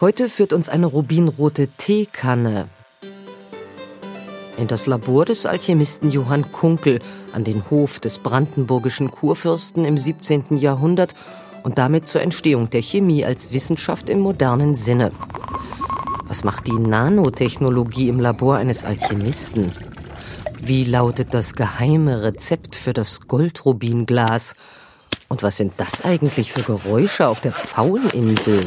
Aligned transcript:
Heute 0.00 0.28
führt 0.28 0.52
uns 0.52 0.68
eine 0.68 0.86
rubinrote 0.86 1.68
Teekanne 1.68 2.68
in 4.58 4.68
das 4.68 4.86
Labor 4.86 5.24
des 5.24 5.46
Alchemisten 5.46 6.10
Johann 6.10 6.52
Kunkel 6.52 7.00
an 7.32 7.44
den 7.44 7.68
Hof 7.70 8.00
des 8.00 8.18
brandenburgischen 8.18 9.10
Kurfürsten 9.10 9.84
im 9.84 9.98
17. 9.98 10.56
Jahrhundert 10.56 11.14
und 11.62 11.78
damit 11.78 12.08
zur 12.08 12.22
Entstehung 12.22 12.70
der 12.70 12.82
Chemie 12.82 13.24
als 13.24 13.52
Wissenschaft 13.52 14.08
im 14.08 14.20
modernen 14.20 14.74
Sinne. 14.74 15.12
Was 16.26 16.44
macht 16.44 16.66
die 16.66 16.78
Nanotechnologie 16.78 18.08
im 18.08 18.20
Labor 18.20 18.56
eines 18.56 18.84
Alchemisten? 18.84 19.70
Wie 20.60 20.84
lautet 20.84 21.34
das 21.34 21.54
geheime 21.54 22.22
Rezept 22.22 22.76
für 22.76 22.92
das 22.92 23.22
Goldrubinglas? 23.22 24.54
Und 25.28 25.42
was 25.42 25.56
sind 25.56 25.72
das 25.78 26.04
eigentlich 26.04 26.52
für 26.52 26.62
Geräusche 26.62 27.26
auf 27.26 27.40
der 27.40 27.52
Pfaueninsel? 27.52 28.60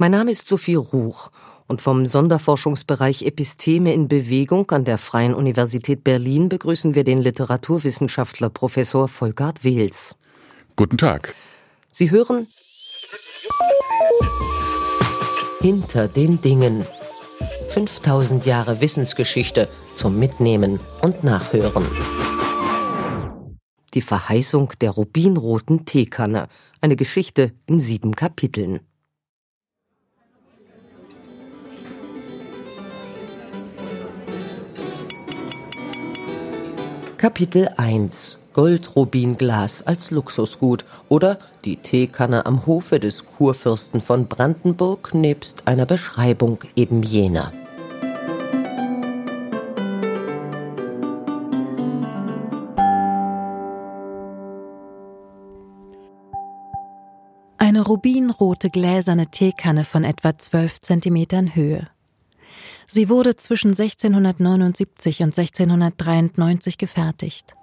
Mein 0.00 0.12
Name 0.12 0.30
ist 0.30 0.46
Sophie 0.46 0.76
Ruch 0.76 1.32
und 1.66 1.80
vom 1.80 2.06
Sonderforschungsbereich 2.06 3.22
Episteme 3.22 3.92
in 3.92 4.06
Bewegung 4.06 4.70
an 4.70 4.84
der 4.84 4.96
Freien 4.96 5.34
Universität 5.34 6.04
Berlin 6.04 6.48
begrüßen 6.48 6.94
wir 6.94 7.02
den 7.02 7.20
Literaturwissenschaftler 7.20 8.48
Professor 8.48 9.08
Volkart 9.08 9.64
Wehls. 9.64 10.16
Guten 10.76 10.98
Tag. 10.98 11.34
Sie 11.90 12.12
hören 12.12 12.46
Hinter 15.60 16.06
den 16.06 16.40
Dingen. 16.42 16.86
5000 17.66 18.46
Jahre 18.46 18.80
Wissensgeschichte 18.80 19.68
zum 19.94 20.16
Mitnehmen 20.16 20.78
und 21.02 21.24
Nachhören. 21.24 21.84
Die 23.94 24.02
Verheißung 24.02 24.72
der 24.80 24.92
rubinroten 24.92 25.86
Teekanne. 25.86 26.46
Eine 26.80 26.94
Geschichte 26.94 27.52
in 27.66 27.80
sieben 27.80 28.14
Kapiteln. 28.14 28.78
Kapitel 37.18 37.68
1 37.76 38.38
Goldrubinglas 38.52 39.84
als 39.84 40.12
Luxusgut 40.12 40.84
oder 41.08 41.40
die 41.64 41.74
Teekanne 41.74 42.46
am 42.46 42.64
Hofe 42.64 43.00
des 43.00 43.26
Kurfürsten 43.26 44.00
von 44.00 44.28
Brandenburg 44.28 45.14
nebst 45.14 45.66
einer 45.66 45.84
Beschreibung 45.84 46.60
eben 46.76 47.02
jener. 47.02 47.52
Eine 57.56 57.80
rubinrote 57.84 58.70
gläserne 58.70 59.26
Teekanne 59.26 59.82
von 59.82 60.04
etwa 60.04 60.38
zwölf 60.38 60.78
Zentimetern 60.78 61.56
Höhe. 61.56 61.88
Sie 62.90 63.10
wurde 63.10 63.36
zwischen 63.36 63.72
1679 63.72 65.22
und 65.22 65.38
1693 65.38 66.78
gefertigt. 66.78 67.54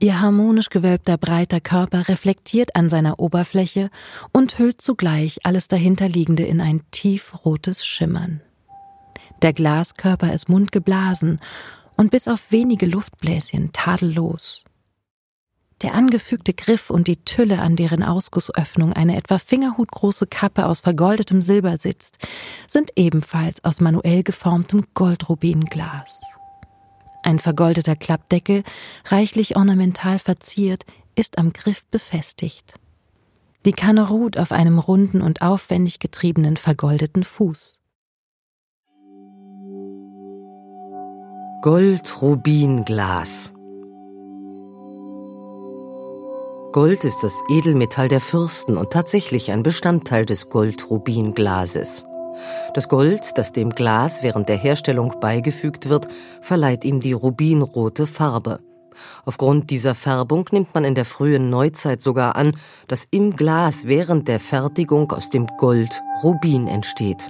Ihr 0.00 0.20
harmonisch 0.20 0.68
gewölbter 0.68 1.16
breiter 1.16 1.60
Körper 1.60 2.08
reflektiert 2.08 2.74
an 2.74 2.88
seiner 2.88 3.20
Oberfläche 3.20 3.88
und 4.32 4.58
hüllt 4.58 4.80
zugleich 4.82 5.38
alles 5.44 5.68
dahinterliegende 5.68 6.42
in 6.42 6.60
ein 6.60 6.82
tiefrotes 6.90 7.86
Schimmern. 7.86 8.40
Der 9.42 9.52
Glaskörper 9.52 10.34
ist 10.34 10.48
mundgeblasen 10.48 11.38
und 11.96 12.10
bis 12.10 12.26
auf 12.26 12.50
wenige 12.50 12.86
Luftbläschen 12.86 13.72
tadellos. 13.72 14.64
Der 15.82 15.94
angefügte 15.94 16.54
Griff 16.54 16.90
und 16.90 17.08
die 17.08 17.24
Tülle, 17.24 17.58
an 17.58 17.74
deren 17.74 18.04
Ausgussöffnung 18.04 18.92
eine 18.92 19.16
etwa 19.16 19.38
fingerhutgroße 19.38 20.28
Kappe 20.28 20.66
aus 20.66 20.78
vergoldetem 20.78 21.42
Silber 21.42 21.76
sitzt, 21.76 22.18
sind 22.68 22.92
ebenfalls 22.94 23.64
aus 23.64 23.80
manuell 23.80 24.22
geformtem 24.22 24.84
Goldrubinglas. 24.94 26.20
Ein 27.24 27.40
vergoldeter 27.40 27.96
Klappdeckel, 27.96 28.62
reichlich 29.06 29.56
ornamental 29.56 30.20
verziert, 30.20 30.84
ist 31.16 31.38
am 31.38 31.52
Griff 31.52 31.84
befestigt. 31.86 32.74
Die 33.64 33.72
Kanne 33.72 34.08
ruht 34.08 34.38
auf 34.38 34.52
einem 34.52 34.78
runden 34.78 35.20
und 35.20 35.42
aufwendig 35.42 35.98
getriebenen 35.98 36.56
vergoldeten 36.56 37.24
Fuß. 37.24 37.80
Goldrubinglas 41.62 43.54
Gold 46.72 47.04
ist 47.04 47.22
das 47.22 47.42
Edelmetall 47.50 48.08
der 48.08 48.22
Fürsten 48.22 48.78
und 48.78 48.90
tatsächlich 48.90 49.52
ein 49.52 49.62
Bestandteil 49.62 50.24
des 50.24 50.48
Goldrubinglases. 50.48 52.06
Das 52.72 52.88
Gold, 52.88 53.32
das 53.36 53.52
dem 53.52 53.70
Glas 53.70 54.22
während 54.22 54.48
der 54.48 54.56
Herstellung 54.56 55.12
beigefügt 55.20 55.90
wird, 55.90 56.08
verleiht 56.40 56.86
ihm 56.86 57.00
die 57.00 57.12
rubinrote 57.12 58.06
Farbe. 58.06 58.60
Aufgrund 59.26 59.68
dieser 59.68 59.94
Färbung 59.94 60.48
nimmt 60.50 60.74
man 60.74 60.84
in 60.84 60.94
der 60.94 61.04
frühen 61.04 61.50
Neuzeit 61.50 62.00
sogar 62.00 62.36
an, 62.36 62.56
dass 62.88 63.06
im 63.10 63.36
Glas 63.36 63.86
während 63.86 64.26
der 64.26 64.40
Fertigung 64.40 65.12
aus 65.12 65.28
dem 65.28 65.46
Gold 65.58 66.00
Rubin 66.22 66.68
entsteht. 66.68 67.28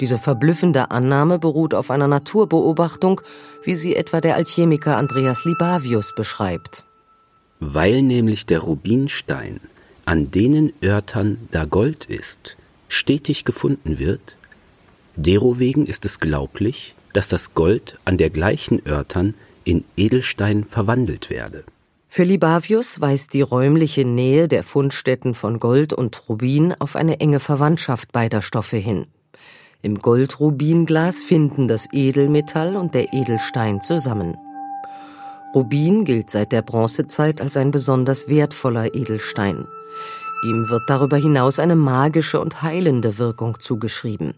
Diese 0.00 0.18
verblüffende 0.18 0.90
Annahme 0.90 1.38
beruht 1.38 1.72
auf 1.72 1.90
einer 1.90 2.06
Naturbeobachtung, 2.06 3.22
wie 3.62 3.76
sie 3.76 3.96
etwa 3.96 4.20
der 4.20 4.34
Alchemiker 4.34 4.98
Andreas 4.98 5.46
Libavius 5.46 6.14
beschreibt 6.14 6.84
weil 7.60 8.02
nämlich 8.02 8.46
der 8.46 8.60
Rubinstein 8.60 9.60
an 10.04 10.30
denen 10.30 10.72
Örtern 10.82 11.48
da 11.50 11.64
Gold 11.64 12.04
ist, 12.04 12.56
stetig 12.88 13.44
gefunden 13.44 13.98
wird, 13.98 14.36
derowegen 15.16 15.86
ist 15.86 16.04
es 16.04 16.20
glaublich, 16.20 16.94
dass 17.12 17.28
das 17.28 17.54
Gold 17.54 17.98
an 18.04 18.18
der 18.18 18.30
gleichen 18.30 18.86
Örtern 18.86 19.34
in 19.64 19.84
Edelstein 19.96 20.64
verwandelt 20.64 21.30
werde. 21.30 21.64
Für 22.08 22.24
Libavius 22.24 23.00
weist 23.00 23.32
die 23.32 23.40
räumliche 23.40 24.04
Nähe 24.04 24.46
der 24.46 24.62
Fundstätten 24.62 25.34
von 25.34 25.58
Gold 25.58 25.92
und 25.92 26.28
Rubin 26.28 26.74
auf 26.78 26.96
eine 26.96 27.18
enge 27.20 27.40
Verwandtschaft 27.40 28.12
beider 28.12 28.42
Stoffe 28.42 28.76
hin. 28.76 29.06
Im 29.82 29.98
Goldrubinglas 29.98 31.22
finden 31.22 31.66
das 31.66 31.88
Edelmetall 31.92 32.76
und 32.76 32.94
der 32.94 33.12
Edelstein 33.12 33.80
zusammen. 33.80 34.36
Rubin 35.54 36.04
gilt 36.04 36.30
seit 36.30 36.50
der 36.50 36.62
Bronzezeit 36.62 37.40
als 37.40 37.56
ein 37.56 37.70
besonders 37.70 38.28
wertvoller 38.28 38.94
Edelstein. 38.94 39.68
Ihm 40.44 40.68
wird 40.68 40.82
darüber 40.88 41.16
hinaus 41.16 41.60
eine 41.60 41.76
magische 41.76 42.40
und 42.40 42.62
heilende 42.62 43.18
Wirkung 43.18 43.60
zugeschrieben. 43.60 44.34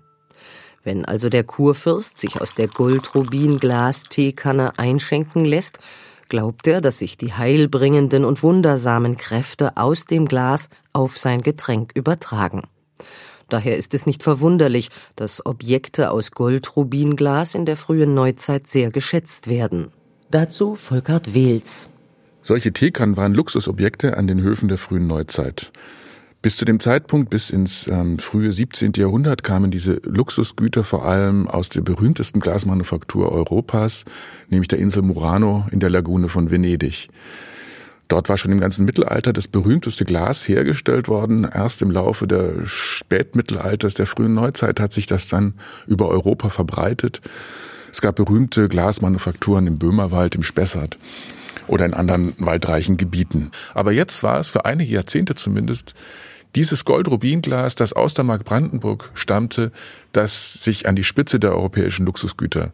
Wenn 0.85 1.05
also 1.05 1.29
der 1.29 1.43
Kurfürst 1.43 2.21
sich 2.21 2.41
aus 2.41 2.55
der 2.55 2.69
Goldrubin-Glas-Teekanne 2.69 4.79
einschenken 4.79 5.45
lässt, 5.45 5.81
glaubt 6.29 6.69
er, 6.69 6.81
dass 6.81 6.99
sich 6.99 7.17
die 7.17 7.33
heilbringenden 7.33 8.25
und 8.25 8.43
wundersamen 8.43 9.17
Kräfte 9.17 9.77
aus 9.77 10.05
dem 10.05 10.27
Glas 10.27 10.69
auf 10.93 11.19
sein 11.19 11.41
Getränk 11.41 11.93
übertragen. 11.95 12.63
Daher 13.49 13.77
ist 13.77 13.95
es 13.95 14.07
nicht 14.07 14.23
verwunderlich, 14.23 14.91
dass 15.17 15.45
Objekte 15.47 16.11
aus 16.11 16.33
Goldrubinglas 16.33 17.55
in 17.55 17.65
der 17.65 17.77
frühen 17.77 18.15
Neuzeit 18.15 18.67
sehr 18.67 18.91
geschätzt 18.91 19.49
werden. 19.49 19.93
Dazu 20.31 20.75
Volkert 20.75 21.35
Wehls. 21.35 21.91
Solche 22.43 22.73
Teekannen 22.73 23.17
waren 23.17 23.33
Luxusobjekte 23.33 24.17
an 24.17 24.27
den 24.27 24.41
Höfen 24.41 24.69
der 24.69 24.77
frühen 24.77 25.07
Neuzeit. 25.07 25.71
Bis 26.43 26.57
zu 26.57 26.65
dem 26.65 26.81
Zeitpunkt, 26.81 27.31
bis 27.31 27.51
ins 27.51 27.87
ähm, 27.87 28.19
frühe 28.19 28.53
17. 28.53 28.93
Jahrhundert, 28.97 29.45
kamen 29.45 29.71
diese 29.71 30.01
Luxusgüter 30.05 30.83
vor 30.83 31.05
allem 31.05 31.47
aus 31.47 31.69
der 31.69 31.81
berühmtesten 31.83 32.41
Glasmanufaktur 32.41 33.31
Europas, 33.31 34.05
nämlich 34.49 34.69
der 34.69 34.81
Insel 34.81 35.03
Murano 35.03 35.67
in 35.71 35.79
der 35.79 35.91
Lagune 35.91 36.29
von 36.29 36.51
Venedig. 36.51 37.09
Dort 38.09 38.29
war 38.29 38.37
schon 38.37 38.53
im 38.53 38.61
ganzen 38.61 38.85
Mittelalter 38.85 39.33
das 39.33 39.47
berühmteste 39.47 40.05
Glas 40.05 40.47
hergestellt 40.49 41.07
worden. 41.09 41.49
Erst 41.53 41.83
im 41.83 41.91
Laufe 41.93 42.27
der 42.27 42.67
Spätmittelalters, 42.67 43.95
der 43.95 44.07
frühen 44.07 44.35
Neuzeit 44.35 44.81
hat 44.81 44.93
sich 44.93 45.07
das 45.07 45.29
dann 45.29 45.55
über 45.87 46.09
Europa 46.09 46.49
verbreitet. 46.49 47.21
Es 47.93 48.01
gab 48.01 48.17
berühmte 48.17 48.69
Glasmanufakturen 48.69 49.67
im 49.67 49.79
Böhmerwald, 49.79 50.35
im 50.35 50.43
Spessart 50.43 50.99
oder 51.67 51.85
in 51.85 51.95
anderen 51.95 52.35
waldreichen 52.39 52.97
Gebieten. 52.97 53.51
Aber 53.75 53.93
jetzt 53.93 54.23
war 54.23 54.39
es 54.39 54.49
für 54.49 54.65
einige 54.65 54.93
Jahrzehnte 54.93 55.35
zumindest 55.35 55.95
dieses 56.55 56.85
Goldrubinglas, 56.85 57.75
das 57.75 57.93
aus 57.93 58.15
der 58.15 58.25
Mark 58.25 58.45
Brandenburg 58.45 59.11
stammte, 59.15 59.73
das 60.13 60.55
sich 60.55 60.89
an 60.89 60.97
die 60.97 61.05
Spitze 61.05 61.39
der 61.39 61.53
europäischen 61.53 62.07
Luxusgüter 62.07 62.73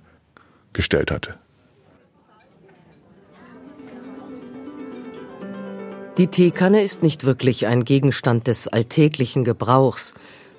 gestellt 0.73 1.11
hatte. 1.11 1.35
Die 6.19 6.27
Teekanne 6.27 6.83
ist 6.83 7.03
nicht 7.03 7.25
wirklich 7.25 7.67
ein 7.67 7.85
Gegenstand 7.85 8.47
des 8.47 8.69
alltäglichen 8.69 9.45
Gebrauchs. 9.45 10.15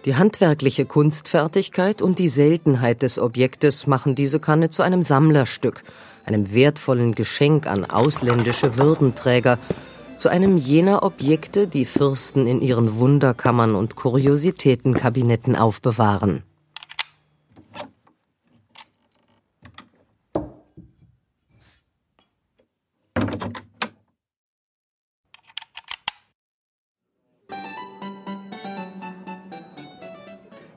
Die 0.05 0.17
handwerkliche 0.17 0.85
Kunstfertigkeit 0.85 2.01
und 2.01 2.19
die 2.19 2.27
Seltenheit 2.27 3.03
des 3.03 3.19
Objektes 3.19 3.87
machen 3.87 4.15
diese 4.15 4.41
Kanne 4.41 4.69
zu 4.69 4.83
einem 4.83 5.01
Sammlerstück, 5.01 5.81
einem 6.25 6.53
wertvollen 6.53 7.15
Geschenk 7.15 7.67
an 7.67 7.85
ausländische 7.85 8.75
Würdenträger, 8.75 9.59
zu 10.17 10.27
einem 10.29 10.57
jener 10.57 11.03
Objekte, 11.03 11.67
die 11.67 11.85
Fürsten 11.85 12.47
in 12.47 12.61
ihren 12.61 12.97
Wunderkammern 12.97 13.75
und 13.75 13.95
Kuriositätenkabinetten 13.95 15.55
aufbewahren. 15.55 16.43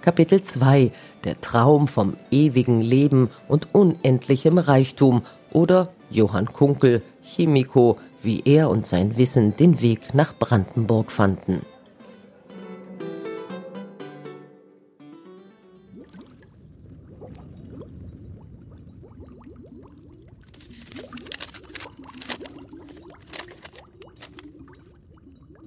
Kapitel 0.07 0.41
2 0.41 0.93
Der 1.25 1.41
Traum 1.41 1.89
vom 1.89 2.17
ewigen 2.31 2.81
Leben 2.81 3.29
und 3.49 3.75
unendlichem 3.75 4.57
Reichtum 4.57 5.23
oder 5.51 5.93
Johann 6.11 6.47
Kunkel, 6.47 7.03
Chemiko, 7.25 7.99
wie 8.23 8.41
er 8.45 8.71
und 8.71 8.87
sein 8.87 9.17
Wissen 9.17 9.57
den 9.57 9.81
Weg 9.81 10.15
nach 10.15 10.33
Brandenburg 10.39 11.11
fanden. 11.11 11.63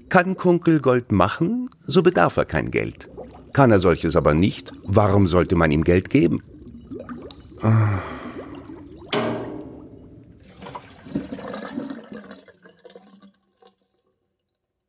Kann 0.07 0.37
Kunkel 0.37 0.79
Gold 0.79 1.11
machen, 1.11 1.65
so 1.81 2.01
bedarf 2.01 2.37
er 2.37 2.45
kein 2.45 2.71
Geld. 2.71 3.08
Kann 3.59 3.71
er 3.71 3.81
solches 3.81 4.15
aber 4.15 4.33
nicht, 4.33 4.71
warum 4.85 5.27
sollte 5.27 5.57
man 5.57 5.69
ihm 5.69 5.83
Geld 5.83 6.09
geben? 6.09 6.41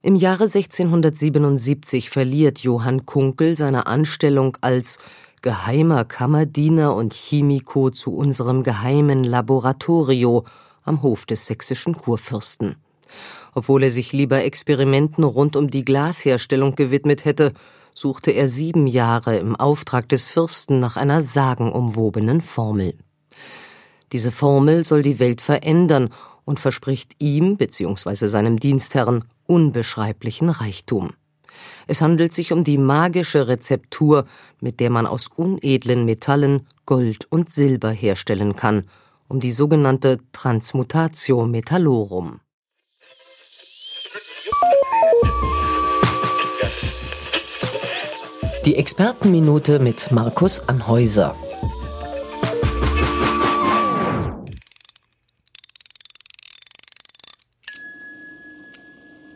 Im 0.03 0.15
Jahre 0.15 0.45
1677 0.45 2.11
verliert 2.11 2.61
Johann 2.61 3.07
Kunkel 3.07 3.57
seine 3.57 3.89
Anstellung 3.89 4.57
als 4.61 5.01
geheimer 5.43 6.05
Kammerdiener 6.05 6.95
und 6.95 7.13
Chemiko 7.13 7.91
zu 7.91 8.15
unserem 8.15 8.63
geheimen 8.63 9.25
Laboratorio 9.25 10.45
am 10.85 11.03
Hof 11.03 11.27
des 11.27 11.45
sächsischen 11.47 11.97
Kurfürsten. 11.97 12.77
Obwohl 13.53 13.83
er 13.83 13.91
sich 13.91 14.13
lieber 14.13 14.45
Experimenten 14.45 15.25
rund 15.25 15.57
um 15.57 15.71
die 15.71 15.85
Glasherstellung 15.85 16.77
gewidmet 16.77 17.25
hätte, 17.25 17.53
suchte 17.95 18.31
er 18.31 18.49
sieben 18.49 18.87
Jahre 18.87 19.39
im 19.39 19.57
Auftrag 19.57 20.09
des 20.09 20.27
Fürsten 20.27 20.81
nach 20.81 20.97
einer 20.97 21.23
sagenumwobenen 21.23 22.41
Formel. 22.41 22.95
Diese 24.13 24.31
Formel 24.31 24.85
soll 24.85 25.03
die 25.03 25.19
Welt 25.19 25.41
verändern 25.41 26.11
und 26.45 26.59
verspricht 26.59 27.15
ihm 27.19 27.57
bzw. 27.57 28.27
seinem 28.27 28.59
Dienstherrn 28.59 29.25
unbeschreiblichen 29.47 30.49
Reichtum. 30.49 31.13
Es 31.87 32.01
handelt 32.01 32.33
sich 32.33 32.53
um 32.53 32.65
die 32.65 32.79
magische 32.79 33.49
Rezeptur, 33.49 34.25
mit 34.61 34.81
der 34.81 34.91
man 34.91 35.07
aus 35.07 35.29
unedlen 35.29 36.05
Metallen 36.05 36.67
Gold 36.87 37.27
und 37.31 37.53
Silber 37.53 37.91
herstellen 37.91 38.57
kann, 38.57 38.85
um 39.29 39.41
die 39.41 39.53
sogenannte 39.53 40.19
Transmutatio 40.33 41.47
Metallorum. 41.47 42.41
Die 48.71 48.77
Expertenminute 48.77 49.81
mit 49.81 50.13
Markus 50.13 50.69
Anhäuser. 50.69 51.35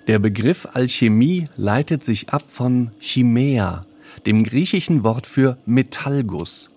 Der 0.06 0.20
Begriff 0.20 0.68
Alchemie 0.72 1.48
leitet 1.56 2.04
sich 2.04 2.28
ab 2.28 2.44
von 2.46 2.92
Chimea, 3.00 3.84
dem 4.24 4.44
griechischen 4.44 5.02
Wort 5.02 5.26
für 5.26 5.58
Metallguss. 5.66 6.70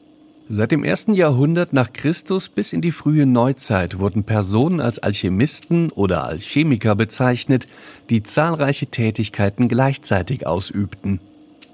Seit 0.49 0.71
dem 0.71 0.83
ersten 0.83 1.13
Jahrhundert 1.13 1.73
nach 1.73 1.93
Christus 1.93 2.49
bis 2.49 2.73
in 2.73 2.81
die 2.81 2.91
frühe 2.91 3.27
Neuzeit 3.27 3.99
wurden 3.99 4.23
Personen 4.23 4.81
als 4.81 4.97
Alchemisten 4.97 5.91
oder 5.91 6.23
Alchemiker 6.23 6.95
bezeichnet, 6.95 7.67
die 8.09 8.23
zahlreiche 8.23 8.87
Tätigkeiten 8.87 9.67
gleichzeitig 9.67 10.47
ausübten. 10.47 11.19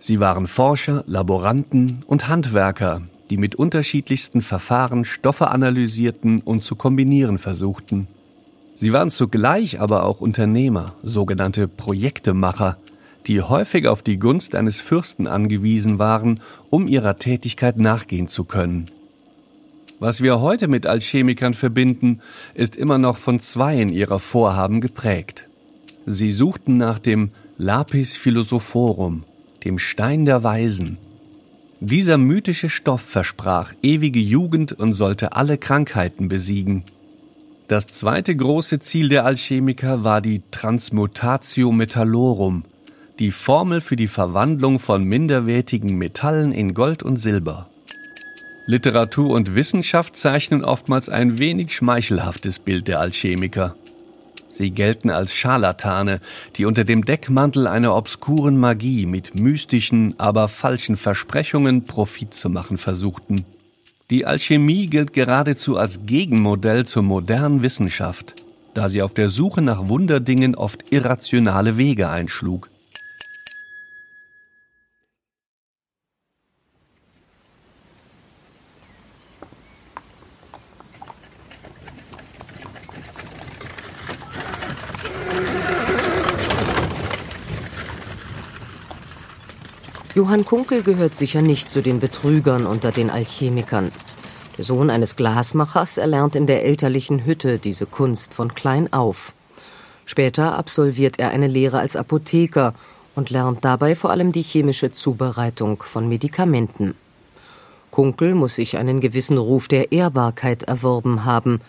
Sie 0.06 0.20
waren 0.20 0.48
Forscher, 0.48 1.06
Laboranten 1.08 2.04
und 2.08 2.28
Handwerker, 2.28 3.04
die 3.30 3.38
mit 3.38 3.56
unterschiedlichsten 3.56 4.42
Verfahren 4.42 5.06
Stoffe 5.06 5.48
analysierten 5.48 6.42
und 6.42 6.62
zu 6.62 6.76
kombinieren 6.76 7.38
versuchten. 7.38 8.10
Sie 8.76 8.92
waren 8.92 9.12
zugleich 9.12 9.80
aber 9.80 10.04
auch 10.04 10.20
Unternehmer, 10.20 10.92
sogenannte 11.04 11.70
Projektemacher, 11.70 12.76
die 13.28 13.42
häufig 13.42 13.88
auf 13.88 14.02
die 14.02 14.20
Gunst 14.20 14.56
eines 14.56 14.82
Fürsten 14.82 15.26
angewiesen 15.26 16.00
waren, 16.00 16.42
um 16.70 16.86
ihrer 16.86 17.18
Tätigkeit 17.18 17.78
nachgehen 17.78 18.28
zu 18.28 18.44
können. 18.44 18.88
Was 20.00 20.20
wir 20.20 20.42
heute 20.42 20.68
mit 20.68 20.86
Alchemikern 20.86 21.54
verbinden, 21.54 22.20
ist 22.56 22.76
immer 22.76 22.98
noch 22.98 23.16
von 23.16 23.40
zweien 23.40 23.88
ihrer 23.88 24.20
Vorhaben 24.20 24.82
geprägt. 24.82 25.48
Sie 26.06 26.34
suchten 26.34 26.76
nach 26.76 27.00
dem 27.00 27.30
Lapis 27.58 28.18
Philosophorum, 28.18 29.24
dem 29.65 29.80
Stein 29.80 30.25
der 30.25 30.44
Weisen. 30.44 30.98
Dieser 31.80 32.18
mythische 32.18 32.69
Stoff 32.69 33.01
versprach 33.01 33.74
ewige 33.81 34.19
Jugend 34.19 34.71
und 34.71 34.94
sollte 34.94 35.36
alle 35.36 35.57
Krankheiten 35.57 36.30
besiegen. 36.30 36.83
Das 37.68 37.88
zweite 37.88 38.36
große 38.36 38.80
Ziel 38.80 39.10
der 39.10 39.25
Alchemiker 39.25 40.04
war 40.04 40.21
die 40.21 40.42
Transmutatio 40.51 41.71
Metallorum, 41.71 42.65
die 43.19 43.31
Formel 43.31 43.81
für 43.81 43.95
die 43.95 44.07
Verwandlung 44.07 44.80
von 44.80 45.04
minderwertigen 45.04 45.98
Metallen 45.98 46.51
in 46.51 46.74
Gold 46.74 47.04
und 47.04 47.18
Silber. 47.18 47.69
Literatur 48.65 49.31
und 49.31 49.56
Wissenschaft 49.56 50.15
zeichnen 50.15 50.63
oftmals 50.63 51.10
ein 51.10 51.38
wenig 51.38 51.75
schmeichelhaftes 51.75 52.60
Bild 52.60 52.88
der 52.88 53.01
Alchemiker. 53.01 53.75
Sie 54.54 54.70
gelten 54.70 55.10
als 55.10 55.34
Scharlatane, 55.34 56.22
die 56.58 56.66
unter 56.66 56.84
dem 56.84 57.06
Deckmantel 57.06 57.66
einer 57.66 57.96
obskuren 57.96 58.60
Magie 58.60 59.08
mit 59.08 59.34
mystischen, 59.34 60.14
aber 60.20 60.48
falschen 60.48 60.96
Versprechungen 60.96 61.86
Profit 61.86 62.36
zu 62.36 62.52
machen 62.52 62.78
versuchten. 62.78 63.46
Die 64.12 64.28
Alchemie 64.28 64.86
gilt 64.86 65.14
geradezu 65.14 65.76
als 65.78 66.02
Gegenmodell 66.06 66.86
zur 66.86 67.02
modernen 67.02 67.64
Wissenschaft, 67.64 68.36
da 68.76 68.90
sie 68.90 69.02
auf 69.02 69.16
der 69.16 69.30
Suche 69.30 69.64
nach 69.64 69.88
Wunderdingen 69.88 70.54
oft 70.54 70.92
irrationale 70.92 71.77
Wege 71.77 72.10
einschlug. 72.12 72.70
Johann 90.15 90.46
Kunkel 90.46 90.84
gehört 90.84 91.15
sicher 91.15 91.41
nicht 91.41 91.72
zu 91.72 91.82
den 91.82 92.00
Betrügern 92.00 92.67
unter 92.67 92.91
den 92.91 93.10
Alchemikern. 93.10 93.91
Der 94.60 94.63
Sohn 94.63 94.91
eines 94.91 95.15
Glasmachers 95.15 95.98
erlernt 95.98 96.36
in 96.36 96.46
der 96.46 96.63
elterlichen 96.65 97.25
Hütte 97.25 97.58
diese 97.58 97.88
Kunst 97.88 98.36
von 98.36 98.53
klein 98.53 98.93
auf. 98.93 99.34
Später 100.05 100.55
absolviert 100.55 101.17
er 101.17 101.32
eine 101.32 101.48
Lehre 101.48 101.79
als 101.79 101.96
Apotheker 101.96 102.75
und 103.15 103.32
lernt 103.32 103.65
dabei 103.65 103.96
vor 103.96 104.12
allem 104.12 104.32
die 104.32 104.43
chemische 104.43 104.91
Zubereitung 104.91 105.82
von 105.82 106.08
Medikamenten. 106.08 106.93
Kunkel 107.89 108.36
muss 108.36 108.53
sich 108.53 108.77
einen 108.77 109.00
gewissen 109.00 109.39
Ruf 109.39 109.67
der 109.67 109.91
Ehrbarkeit 109.91 110.62
erworben 110.62 111.25
haben. 111.25 111.60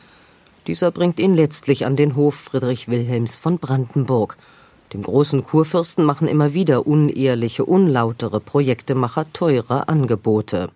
Dieser 0.67 0.91
bringt 0.91 1.19
ihn 1.19 1.35
letztlich 1.35 1.87
an 1.87 1.97
den 1.97 2.15
Hof 2.15 2.35
Friedrich 2.35 2.89
Wilhelms 2.89 3.39
von 3.39 3.59
Brandenburg– 3.59 4.37
dem 4.95 5.03
großen 5.03 5.43
Kurfürsten 5.43 6.05
machen 6.05 6.29
immer 6.29 6.55
wieder 6.55 6.87
unehrliche, 6.87 7.65
unlautere 7.65 8.41
Projektemacher 8.41 9.27
teure 9.33 9.89
Angebote. 9.89 10.71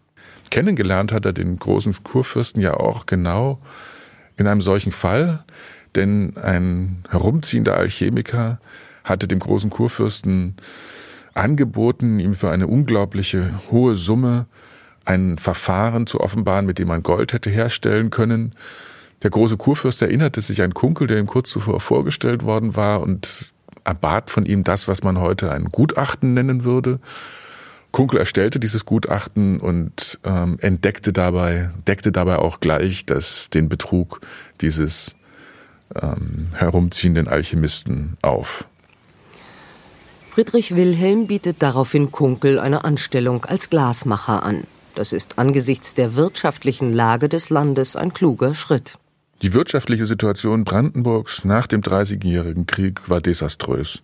Kennengelernt 0.50 1.12
hat 1.12 1.24
er 1.24 1.32
den 1.32 1.58
großen 1.58 1.94
Kurfürsten 2.02 2.60
ja 2.60 2.74
auch 2.74 3.06
genau 3.06 3.60
in 4.36 4.46
einem 4.46 4.60
solchen 4.60 4.92
Fall, 4.92 5.44
denn 5.94 6.36
ein 6.36 7.04
herumziehender 7.08 7.76
Alchemiker 7.76 8.60
hatte 9.04 9.28
dem 9.28 9.38
großen 9.38 9.70
Kurfürsten 9.70 10.56
angeboten, 11.34 12.18
ihm 12.18 12.34
für 12.34 12.50
eine 12.50 12.66
unglaubliche 12.66 13.52
hohe 13.70 13.94
Summe 13.94 14.46
ein 15.04 15.38
Verfahren 15.38 16.06
zu 16.06 16.20
offenbaren, 16.20 16.66
mit 16.66 16.78
dem 16.78 16.88
man 16.88 17.02
Gold 17.02 17.32
hätte 17.32 17.50
herstellen 17.50 18.10
können. 18.10 18.54
Der 19.22 19.30
große 19.30 19.56
Kurfürst 19.56 20.02
erinnerte 20.02 20.40
sich 20.40 20.60
an 20.62 20.74
Kunkel, 20.74 21.06
der 21.06 21.18
ihm 21.18 21.26
kurz 21.26 21.50
zuvor 21.50 21.80
vorgestellt 21.80 22.44
worden 22.44 22.74
war 22.76 23.00
und 23.00 23.52
erbat 23.88 24.30
von 24.30 24.44
ihm 24.44 24.64
das, 24.64 24.86
was 24.86 25.02
man 25.02 25.18
heute 25.18 25.50
ein 25.50 25.70
Gutachten 25.72 26.34
nennen 26.34 26.62
würde. 26.62 27.00
Kunkel 27.90 28.18
erstellte 28.18 28.60
dieses 28.60 28.84
Gutachten 28.84 29.58
und 29.60 30.18
ähm, 30.24 30.58
entdeckte 30.60 31.12
dabei, 31.14 31.70
deckte 31.86 32.12
dabei 32.12 32.38
auch 32.38 32.60
gleich 32.60 33.06
dass 33.06 33.48
den 33.48 33.70
Betrug 33.70 34.20
dieses 34.60 35.16
ähm, 36.00 36.44
herumziehenden 36.54 37.28
Alchemisten 37.28 38.18
auf. 38.20 38.66
Friedrich 40.30 40.76
Wilhelm 40.76 41.26
bietet 41.26 41.62
daraufhin 41.62 42.12
Kunkel 42.12 42.60
eine 42.60 42.84
Anstellung 42.84 43.46
als 43.46 43.70
Glasmacher 43.70 44.42
an. 44.42 44.64
Das 44.94 45.12
ist 45.14 45.38
angesichts 45.38 45.94
der 45.94 46.14
wirtschaftlichen 46.14 46.92
Lage 46.92 47.28
des 47.30 47.48
Landes 47.48 47.96
ein 47.96 48.12
kluger 48.12 48.54
Schritt. 48.54 48.98
Die 49.40 49.54
wirtschaftliche 49.54 50.06
Situation 50.06 50.64
Brandenburgs 50.64 51.44
nach 51.44 51.68
dem 51.68 51.80
Dreißigjährigen 51.80 52.66
Krieg 52.66 53.08
war 53.08 53.20
desaströs. 53.20 54.02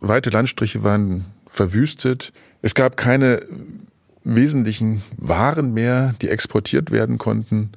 Weite 0.00 0.30
Landstriche 0.30 0.84
waren 0.84 1.24
verwüstet. 1.48 2.32
Es 2.62 2.74
gab 2.74 2.96
keine 2.96 3.40
wesentlichen 4.22 5.02
Waren 5.16 5.74
mehr, 5.74 6.14
die 6.22 6.28
exportiert 6.28 6.92
werden 6.92 7.18
konnten. 7.18 7.70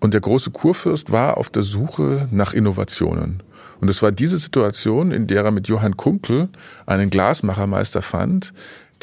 Und 0.00 0.12
der 0.12 0.20
große 0.20 0.50
Kurfürst 0.50 1.12
war 1.12 1.36
auf 1.36 1.50
der 1.50 1.62
Suche 1.62 2.28
nach 2.32 2.52
Innovationen. 2.52 3.42
Und 3.80 3.88
es 3.88 4.02
war 4.02 4.10
diese 4.10 4.38
Situation, 4.38 5.12
in 5.12 5.26
der 5.26 5.44
er 5.44 5.50
mit 5.52 5.68
Johann 5.68 5.96
Kunkel 5.96 6.48
einen 6.86 7.10
Glasmachermeister 7.10 8.02
fand, 8.02 8.52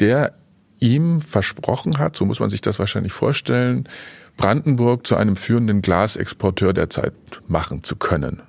der 0.00 0.34
ihm 0.80 1.20
versprochen 1.20 1.98
hat, 1.98 2.16
so 2.16 2.24
muss 2.24 2.40
man 2.40 2.50
sich 2.50 2.60
das 2.60 2.78
wahrscheinlich 2.78 3.12
vorstellen, 3.12 3.88
Brandenburg 4.36 5.06
zu 5.06 5.16
einem 5.16 5.36
führenden 5.36 5.82
Glasexporteur 5.82 6.72
der 6.72 6.90
Zeit 6.90 7.14
machen 7.46 7.84
zu 7.84 7.96
können. 7.96 8.42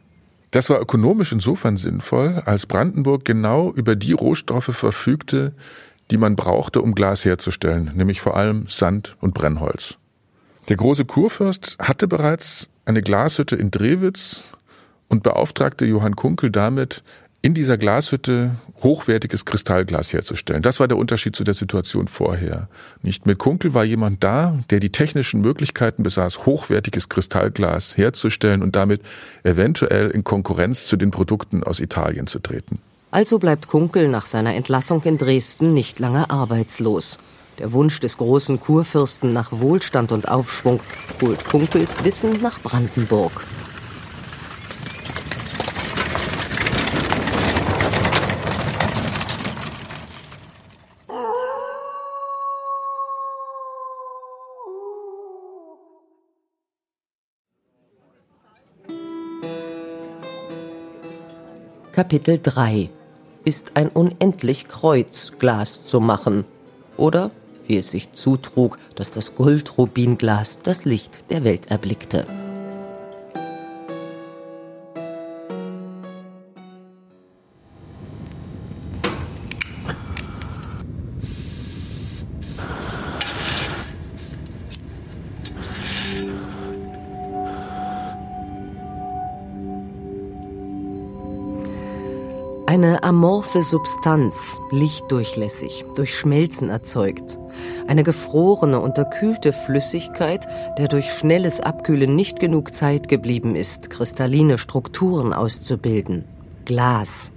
Das 0.52 0.70
war 0.70 0.80
ökonomisch 0.80 1.32
insofern 1.32 1.78
sinnvoll, 1.78 2.42
als 2.46 2.66
Brandenburg 2.66 3.26
genau 3.26 3.72
über 3.72 3.96
die 3.96 4.14
Rohstoffe 4.14 4.74
verfügte, 4.76 5.54
die 6.12 6.18
man 6.18 6.36
brauchte, 6.36 6.82
um 6.82 6.96
Glas 6.96 7.26
herzustellen, 7.26 7.92
nämlich 7.96 8.22
vor 8.22 8.38
allem 8.38 8.66
Sand 8.68 9.18
und 9.20 9.34
Brennholz. 9.34 9.98
Der 10.70 10.78
große 10.78 11.06
Kurfürst 11.06 11.78
hatte 11.80 12.08
bereits 12.08 12.70
eine 12.86 13.02
Glashütte 13.02 13.56
in 13.56 13.72
Drewitz 13.72 14.44
und 15.08 15.24
beauftragte 15.24 15.86
Johann 15.86 16.16
Kunkel 16.16 16.52
damit, 16.52 17.04
in 17.46 17.54
dieser 17.54 17.78
Glashütte 17.78 18.56
hochwertiges 18.82 19.46
Kristallglas 19.46 20.12
herzustellen. 20.14 20.64
Das 20.64 20.80
war 20.80 20.88
der 20.88 20.98
Unterschied 20.98 21.36
zu 21.36 21.44
der 21.44 21.54
Situation 21.54 22.08
vorher. 22.08 22.70
Nicht 23.04 23.28
mit 23.28 23.38
Kunkel 23.38 23.76
war 23.76 23.84
jemand 23.84 24.24
da, 24.24 24.58
der 24.72 24.80
die 24.80 24.92
technischen 24.92 25.42
Möglichkeiten 25.42 26.02
besaß, 26.02 26.48
hochwertiges 26.48 27.08
Kristallglas 27.08 27.98
herzustellen 27.98 28.64
und 28.64 28.76
damit 28.76 29.04
eventuell 29.44 30.10
in 30.10 30.24
Konkurrenz 30.24 30.88
zu 30.88 30.98
den 30.98 31.12
Produkten 31.12 31.64
aus 31.64 31.80
Italien 31.80 32.26
zu 32.26 32.40
treten. 32.40 32.80
Also 33.12 33.38
bleibt 33.38 33.68
Kunkel 33.68 34.08
nach 34.08 34.26
seiner 34.26 34.56
Entlassung 34.56 35.04
in 35.04 35.20
Dresden 35.20 35.76
nicht 35.76 36.00
lange 36.00 36.32
arbeitslos. 36.32 37.20
Der 37.60 37.74
Wunsch 37.74 38.00
des 38.00 38.18
großen 38.18 38.60
Kurfürsten 38.60 39.34
nach 39.34 39.52
Wohlstand 39.52 40.12
und 40.12 40.28
Aufschwung 40.28 40.80
holt 41.22 41.46
Kunkels 41.46 42.04
Wissen 42.04 42.42
nach 42.42 42.60
Brandenburg. 42.60 43.46
Kapitel 61.96 62.42
3 62.44 62.90
Ist 63.46 63.78
ein 63.78 63.88
unendlich 63.88 64.68
Kreuz 64.68 65.32
Glas 65.40 65.86
zu 65.86 66.02
machen? 66.02 66.44
Oder, 66.98 67.32
wie 67.68 67.78
es 67.78 67.90
sich 67.90 68.12
zutrug, 68.12 68.78
dass 68.96 69.14
das 69.14 69.36
Goldrubinglas 69.36 70.60
das 70.60 70.84
Licht 70.84 71.32
der 71.32 71.46
Welt 71.46 71.72
erblickte. 71.72 72.28
Amorphe 93.46 93.62
Substanz, 93.62 94.60
lichtdurchlässig, 94.72 95.86
durch 95.96 96.16
Schmelzen 96.16 96.70
erzeugt. 96.70 97.38
Eine 97.86 98.02
gefrorene, 98.02 98.80
unterkühlte 98.80 99.54
Flüssigkeit, 99.54 100.48
der 100.80 100.88
durch 100.88 101.12
schnelles 101.12 101.62
Abkühlen 101.62 102.16
nicht 102.16 102.40
genug 102.40 102.74
Zeit 102.74 103.08
geblieben 103.08 103.56
ist, 103.56 103.92
kristalline 103.92 104.58
Strukturen 104.58 105.32
auszubilden. 105.32 106.26
Glas. 106.66 107.32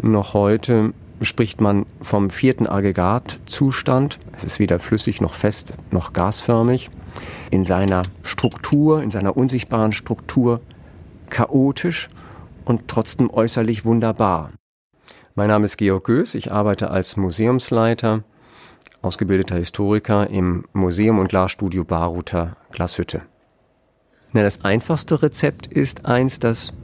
Noch 0.00 0.34
heute 0.34 0.92
spricht 1.20 1.60
man 1.60 1.86
vom 2.00 2.30
vierten 2.30 2.66
Aggregatzustand. 2.66 4.18
Es 4.36 4.42
ist 4.42 4.58
weder 4.58 4.80
flüssig 4.80 5.20
noch 5.20 5.34
fest 5.34 5.74
noch 5.92 6.12
gasförmig. 6.12 6.90
In 7.52 7.64
seiner 7.66 8.02
Struktur, 8.24 9.00
in 9.00 9.12
seiner 9.12 9.36
unsichtbaren 9.36 9.92
Struktur 9.92 10.60
chaotisch 11.30 12.08
und 12.64 12.88
trotzdem 12.88 13.30
äußerlich 13.30 13.84
wunderbar. 13.84 14.50
Mein 15.34 15.48
Name 15.48 15.64
ist 15.64 15.78
Georg 15.78 16.04
Göß, 16.04 16.34
ich 16.34 16.52
arbeite 16.52 16.90
als 16.90 17.16
Museumsleiter, 17.16 18.22
ausgebildeter 19.00 19.56
Historiker 19.56 20.28
im 20.28 20.66
Museum 20.74 21.18
und 21.18 21.28
Glasstudio 21.28 21.84
Baruter 21.84 22.52
Glashütte. 22.70 23.22
Na, 24.32 24.42
das 24.42 24.62
einfachste 24.62 25.22
Rezept 25.22 25.66
ist 25.68 26.04
eins, 26.04 26.38
das, 26.38 26.74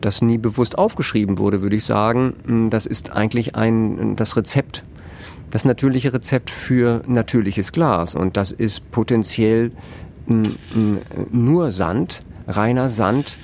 das 0.00 0.22
nie 0.22 0.38
bewusst 0.38 0.78
aufgeschrieben 0.78 1.38
wurde, 1.38 1.60
würde 1.60 1.74
ich 1.74 1.84
sagen. 1.84 2.68
Das 2.70 2.86
ist 2.86 3.10
eigentlich 3.10 3.56
ein, 3.56 4.14
das 4.14 4.36
Rezept, 4.36 4.84
das 5.50 5.64
natürliche 5.64 6.14
Rezept 6.14 6.50
für 6.50 7.02
natürliches 7.08 7.72
Glas. 7.72 8.14
Und 8.14 8.36
das 8.36 8.52
ist 8.52 8.92
potenziell 8.92 9.72
nur 11.32 11.72
Sand, 11.72 12.20
reiner 12.46 12.88
Sand, 12.88 13.38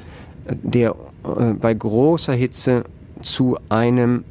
der 0.46 0.94
äh, 1.24 1.54
bei 1.54 1.74
großer 1.74 2.34
Hitze 2.34 2.84
zu 3.22 3.58
einem 3.68 4.24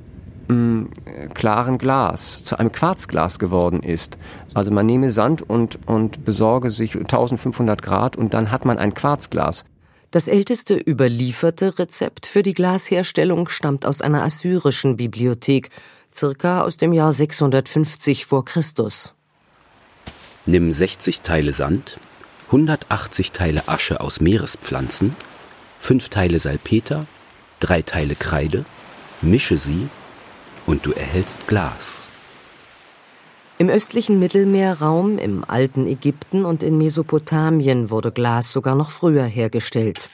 mh, 0.48 0.56
mm, 0.56 0.90
klaren 1.34 1.78
Glas, 1.78 2.44
zu 2.44 2.58
einem 2.60 2.72
Quarzglas 2.72 3.40
geworden 3.40 3.82
ist. 3.82 4.18
Also 4.54 4.72
man 4.72 4.86
nehme 4.86 5.12
Sand 5.12 5.42
und, 5.48 5.80
und 5.86 6.26
besorge 6.26 6.70
sich 6.70 6.96
1500 6.96 7.82
Grad 7.82 8.16
und 8.16 8.34
dann 8.34 8.52
hat 8.52 8.66
man 8.66 8.78
ein 8.78 8.94
Quarzglas. 8.94 9.66
Das 10.12 10.28
älteste 10.30 10.76
überlieferte 10.76 11.78
Rezept 11.78 12.28
für 12.28 12.42
die 12.42 12.54
Glasherstellung 12.54 13.50
stammt 13.50 13.86
aus 13.86 14.02
einer 14.02 14.24
assyrischen 14.24 14.96
Bibliothek, 14.96 15.70
circa 16.16 16.62
aus 16.62 16.78
dem 16.78 16.94
Jahr 16.94 17.12
650 17.12 18.26
vor 18.26 18.46
Christus. 18.46 19.14
Nimm 20.46 20.72
60 20.72 21.22
Teile 21.22 21.52
Sand, 21.52 22.00
180 22.48 23.34
Teile 23.34 23.68
Asche 23.68 24.00
aus 24.00 24.22
Meerespflanzen, 24.22 25.14
fünf 25.78 26.08
Teile 26.08 26.40
Salpeter, 26.40 27.06
drei 27.60 27.82
Teile 27.82 28.16
Kreide, 28.16 28.64
mische 29.22 29.58
sie 29.58 29.90
und 30.66 30.86
du 30.86 30.92
erhältst 30.92 31.48
Glas. 31.48 32.04
Im 33.60 33.70
östlichen 33.70 34.20
Mittelmeerraum, 34.20 35.18
im 35.18 35.44
alten 35.44 35.88
Ägypten 35.88 36.46
und 36.46 36.62
in 36.62 36.78
Mesopotamien 36.78 37.90
wurde 37.90 38.12
Glas 38.12 38.52
sogar 38.52 38.76
noch 38.76 38.92
früher 38.92 39.24
hergestellt. 39.24 40.12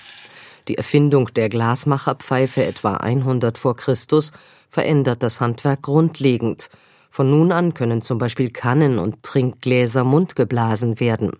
Die 0.69 0.77
Erfindung 0.77 1.33
der 1.33 1.50
Glasmacherpfeife 1.50 2.63
etwa 2.63 2.95
100 2.95 3.57
vor 3.57 3.75
Christus 3.75 4.31
verändert 4.69 5.22
das 5.22 5.41
Handwerk 5.41 5.81
grundlegend. 5.81 6.69
Von 7.10 7.29
nun 7.29 7.51
an 7.51 7.74
können 7.74 8.01
zum 8.01 8.17
Beispiel 8.17 8.50
Kannen 8.50 8.98
und 8.98 9.24
Trinkgläser 9.24 10.05
mundgeblasen 10.05 11.01
werden. 11.01 11.33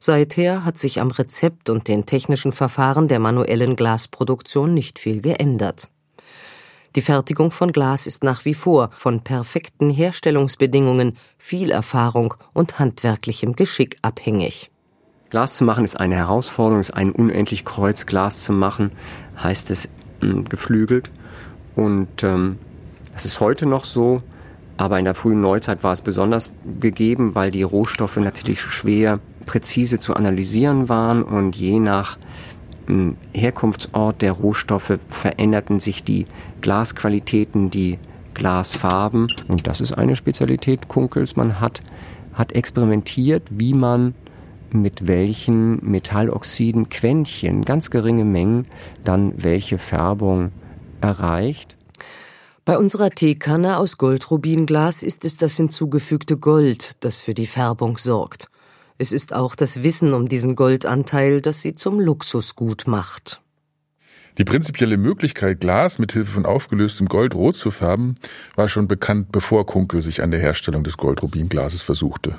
Seither 0.00 0.64
hat 0.64 0.78
sich 0.78 1.00
am 1.00 1.10
Rezept 1.10 1.68
und 1.68 1.88
den 1.88 2.06
technischen 2.06 2.52
Verfahren 2.52 3.06
der 3.06 3.18
manuellen 3.18 3.76
Glasproduktion 3.76 4.72
nicht 4.72 4.98
viel 4.98 5.20
geändert. 5.20 5.90
Die 6.96 7.02
Fertigung 7.02 7.50
von 7.50 7.72
Glas 7.72 8.06
ist 8.06 8.24
nach 8.24 8.44
wie 8.44 8.54
vor 8.54 8.90
von 8.92 9.20
perfekten 9.20 9.90
Herstellungsbedingungen, 9.90 11.16
viel 11.36 11.70
Erfahrung 11.70 12.34
und 12.54 12.78
handwerklichem 12.78 13.54
Geschick 13.54 13.96
abhängig. 14.02 14.70
Glas 15.30 15.58
zu 15.58 15.64
machen 15.64 15.84
ist 15.84 16.00
eine 16.00 16.16
Herausforderung, 16.16 16.80
ist 16.80 16.94
ein 16.94 17.12
unendlich 17.12 17.66
Kreuz 17.66 18.06
Glas 18.06 18.44
zu 18.44 18.54
machen, 18.54 18.92
heißt 19.42 19.70
es 19.70 19.88
mh, 20.20 20.32
hm, 20.32 20.44
geflügelt. 20.48 21.10
Und 21.76 22.22
ähm, 22.22 22.58
es 23.14 23.26
ist 23.26 23.38
heute 23.40 23.66
noch 23.66 23.84
so, 23.84 24.22
aber 24.78 24.98
in 24.98 25.04
der 25.04 25.14
frühen 25.14 25.40
Neuzeit 25.40 25.82
war 25.84 25.92
es 25.92 26.00
besonders 26.00 26.50
gegeben, 26.80 27.34
weil 27.34 27.50
die 27.50 27.62
Rohstoffe 27.62 28.16
natürlich 28.16 28.60
schwer 28.60 29.20
präzise 29.44 29.98
zu 29.98 30.14
analysieren 30.14 30.88
waren 30.88 31.22
und 31.22 31.56
je 31.56 31.78
nach 31.78 32.16
Herkunftsort 33.34 34.22
der 34.22 34.32
Rohstoffe 34.32 34.98
veränderten 35.08 35.80
sich 35.80 36.04
die 36.04 36.24
Glasqualitäten, 36.60 37.70
die 37.70 37.98
Glasfarben. 38.34 39.28
Und 39.48 39.66
das 39.66 39.80
ist 39.80 39.92
eine 39.92 40.16
Spezialität 40.16 40.88
Kunkels. 40.88 41.36
Man 41.36 41.60
hat, 41.60 41.82
hat 42.32 42.52
experimentiert, 42.52 43.42
wie 43.50 43.74
man 43.74 44.14
mit 44.70 45.06
welchen 45.06 45.84
Metalloxiden 45.84 46.88
Quäntchen, 46.88 47.64
ganz 47.64 47.90
geringe 47.90 48.24
Mengen, 48.24 48.66
dann 49.04 49.32
welche 49.36 49.78
Färbung 49.78 50.50
erreicht. 51.00 51.76
Bei 52.64 52.76
unserer 52.76 53.10
Teekanne 53.10 53.78
aus 53.78 53.96
Goldrubinglas 53.96 55.02
ist 55.02 55.24
es 55.24 55.38
das 55.38 55.56
hinzugefügte 55.56 56.36
Gold, 56.36 57.02
das 57.02 57.18
für 57.18 57.32
die 57.32 57.46
Färbung 57.46 57.96
sorgt. 57.96 58.50
Es 59.00 59.12
ist 59.12 59.32
auch 59.32 59.54
das 59.54 59.84
Wissen 59.84 60.12
um 60.12 60.28
diesen 60.28 60.56
Goldanteil, 60.56 61.40
das 61.40 61.62
sie 61.62 61.76
zum 61.76 62.00
Luxusgut 62.00 62.88
macht. 62.88 63.40
Die 64.38 64.44
prinzipielle 64.44 64.96
Möglichkeit, 64.96 65.60
Glas 65.60 65.98
mit 66.00 66.12
Hilfe 66.12 66.32
von 66.32 66.46
aufgelöstem 66.46 67.06
Gold 67.08 67.34
rot 67.34 67.56
zu 67.56 67.70
färben, 67.70 68.16
war 68.56 68.68
schon 68.68 68.88
bekannt, 68.88 69.32
bevor 69.32 69.66
Kunkel 69.66 70.02
sich 70.02 70.22
an 70.22 70.32
der 70.32 70.40
Herstellung 70.40 70.82
des 70.82 70.96
Goldrubinglases 70.96 71.82
versuchte. 71.82 72.38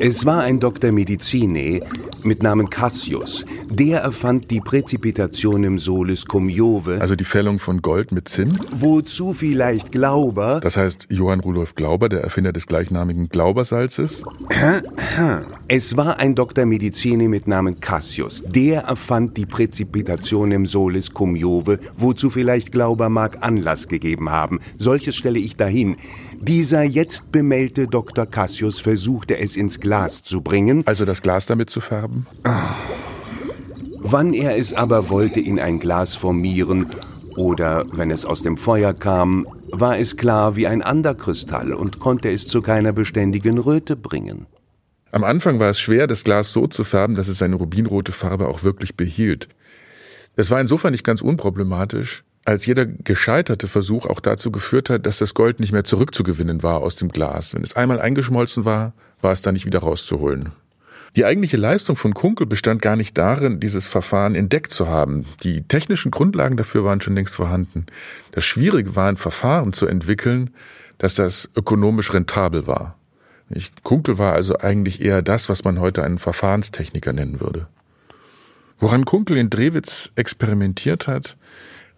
Es 0.00 0.26
war 0.26 0.42
ein 0.42 0.58
Dr. 0.58 0.92
Medicinae 0.92 1.80
mit 2.24 2.42
Namen 2.42 2.70
Cassius. 2.70 3.44
Der 3.70 4.00
erfand 4.00 4.50
die 4.50 4.60
Präzipitationem 4.60 5.78
solis 5.78 6.26
cum 6.26 6.48
Jove. 6.48 7.00
Also 7.00 7.14
die 7.14 7.24
Fällung 7.24 7.58
von 7.58 7.82
Gold 7.82 8.12
mit 8.12 8.28
Zinn. 8.28 8.52
Wozu 8.70 9.32
vielleicht 9.32 9.92
Glauber. 9.92 10.60
Das 10.60 10.76
heißt 10.76 11.06
Johann 11.10 11.40
Rudolf 11.40 11.74
Glauber, 11.74 12.08
der 12.08 12.20
Erfinder 12.22 12.52
des 12.52 12.66
gleichnamigen 12.66 13.28
Glaubersalzes. 13.28 14.24
Es 15.68 15.96
war 15.96 16.18
ein 16.18 16.34
Dr. 16.34 16.66
Medicinae 16.66 17.28
mit 17.28 17.46
Namen 17.46 17.80
Cassius. 17.80 18.44
Der 18.46 18.82
erfand 18.82 19.36
die 19.38 19.46
Präzipitationem 19.46 20.66
solis 20.66 21.14
cum 21.14 21.34
Jove, 21.34 21.78
wozu 21.96 22.28
vielleicht 22.28 22.72
Glauber 22.72 23.08
mag 23.08 23.38
Anlass 23.42 23.88
gegeben 23.88 24.30
haben. 24.30 24.60
Solches 24.76 25.16
stelle 25.16 25.38
ich 25.38 25.56
dahin. 25.56 25.96
Dieser 26.42 26.82
jetzt 26.82 27.30
bemeldte 27.30 27.86
Dr. 27.86 28.26
Cassius 28.26 28.80
versuchte 28.82 29.38
es 29.38 29.56
ins 29.56 29.80
Glas 29.80 30.22
zu 30.22 30.42
bringen. 30.42 30.82
Also 30.86 31.04
das 31.04 31.22
Glas 31.22 31.46
damit 31.46 31.70
zu 31.70 31.80
färben? 31.80 32.26
Wann 33.98 34.34
er 34.34 34.56
es 34.56 34.74
aber 34.74 35.08
wollte 35.08 35.40
in 35.40 35.58
ein 35.58 35.78
Glas 35.78 36.14
formieren 36.14 36.86
oder 37.36 37.86
wenn 37.92 38.10
es 38.10 38.24
aus 38.24 38.42
dem 38.42 38.56
Feuer 38.56 38.92
kam, 38.92 39.46
war 39.70 39.98
es 39.98 40.16
klar 40.16 40.56
wie 40.56 40.66
ein 40.66 40.82
Anderkristall 40.82 41.72
und 41.72 41.98
konnte 41.98 42.30
es 42.30 42.46
zu 42.46 42.60
keiner 42.60 42.92
beständigen 42.92 43.58
Röte 43.58 43.96
bringen. 43.96 44.46
Am 45.12 45.24
Anfang 45.24 45.58
war 45.58 45.70
es 45.70 45.80
schwer, 45.80 46.06
das 46.06 46.24
Glas 46.24 46.52
so 46.52 46.66
zu 46.66 46.84
färben, 46.84 47.16
dass 47.16 47.28
es 47.28 47.38
seine 47.38 47.56
rubinrote 47.56 48.12
Farbe 48.12 48.48
auch 48.48 48.64
wirklich 48.64 48.96
behielt. 48.96 49.48
Es 50.36 50.50
war 50.50 50.60
insofern 50.60 50.92
nicht 50.92 51.04
ganz 51.04 51.22
unproblematisch, 51.22 52.24
als 52.44 52.66
jeder 52.66 52.86
gescheiterte 52.86 53.68
Versuch 53.68 54.06
auch 54.06 54.20
dazu 54.20 54.50
geführt 54.50 54.90
hat, 54.90 55.06
dass 55.06 55.18
das 55.18 55.34
Gold 55.34 55.60
nicht 55.60 55.72
mehr 55.72 55.84
zurückzugewinnen 55.84 56.62
war 56.62 56.80
aus 56.80 56.96
dem 56.96 57.08
Glas. 57.08 57.54
Wenn 57.54 57.62
es 57.62 57.76
einmal 57.76 58.00
eingeschmolzen 58.00 58.64
war, 58.64 58.92
war 59.20 59.32
es 59.32 59.42
dann 59.42 59.54
nicht 59.54 59.66
wieder 59.66 59.80
rauszuholen. 59.80 60.52
Die 61.14 61.26
eigentliche 61.26 61.58
Leistung 61.58 61.96
von 61.96 62.14
Kunkel 62.14 62.46
bestand 62.46 62.80
gar 62.80 62.96
nicht 62.96 63.18
darin, 63.18 63.60
dieses 63.60 63.86
Verfahren 63.86 64.34
entdeckt 64.34 64.72
zu 64.72 64.88
haben. 64.88 65.26
Die 65.42 65.62
technischen 65.62 66.10
Grundlagen 66.10 66.56
dafür 66.56 66.84
waren 66.84 67.02
schon 67.02 67.14
längst 67.14 67.34
vorhanden. 67.34 67.86
Das 68.32 68.44
Schwierige 68.44 68.96
war, 68.96 69.08
ein 69.08 69.18
Verfahren 69.18 69.74
zu 69.74 69.86
entwickeln, 69.86 70.50
dass 70.96 71.14
das 71.14 71.50
ökonomisch 71.54 72.14
rentabel 72.14 72.66
war. 72.66 72.96
Kunkel 73.82 74.16
war 74.16 74.32
also 74.32 74.58
eigentlich 74.58 75.02
eher 75.02 75.20
das, 75.20 75.50
was 75.50 75.64
man 75.64 75.78
heute 75.78 76.02
einen 76.02 76.18
Verfahrenstechniker 76.18 77.12
nennen 77.12 77.40
würde. 77.40 77.66
Woran 78.78 79.04
Kunkel 79.04 79.36
in 79.36 79.50
Drewitz 79.50 80.12
experimentiert 80.16 81.06
hat, 81.06 81.36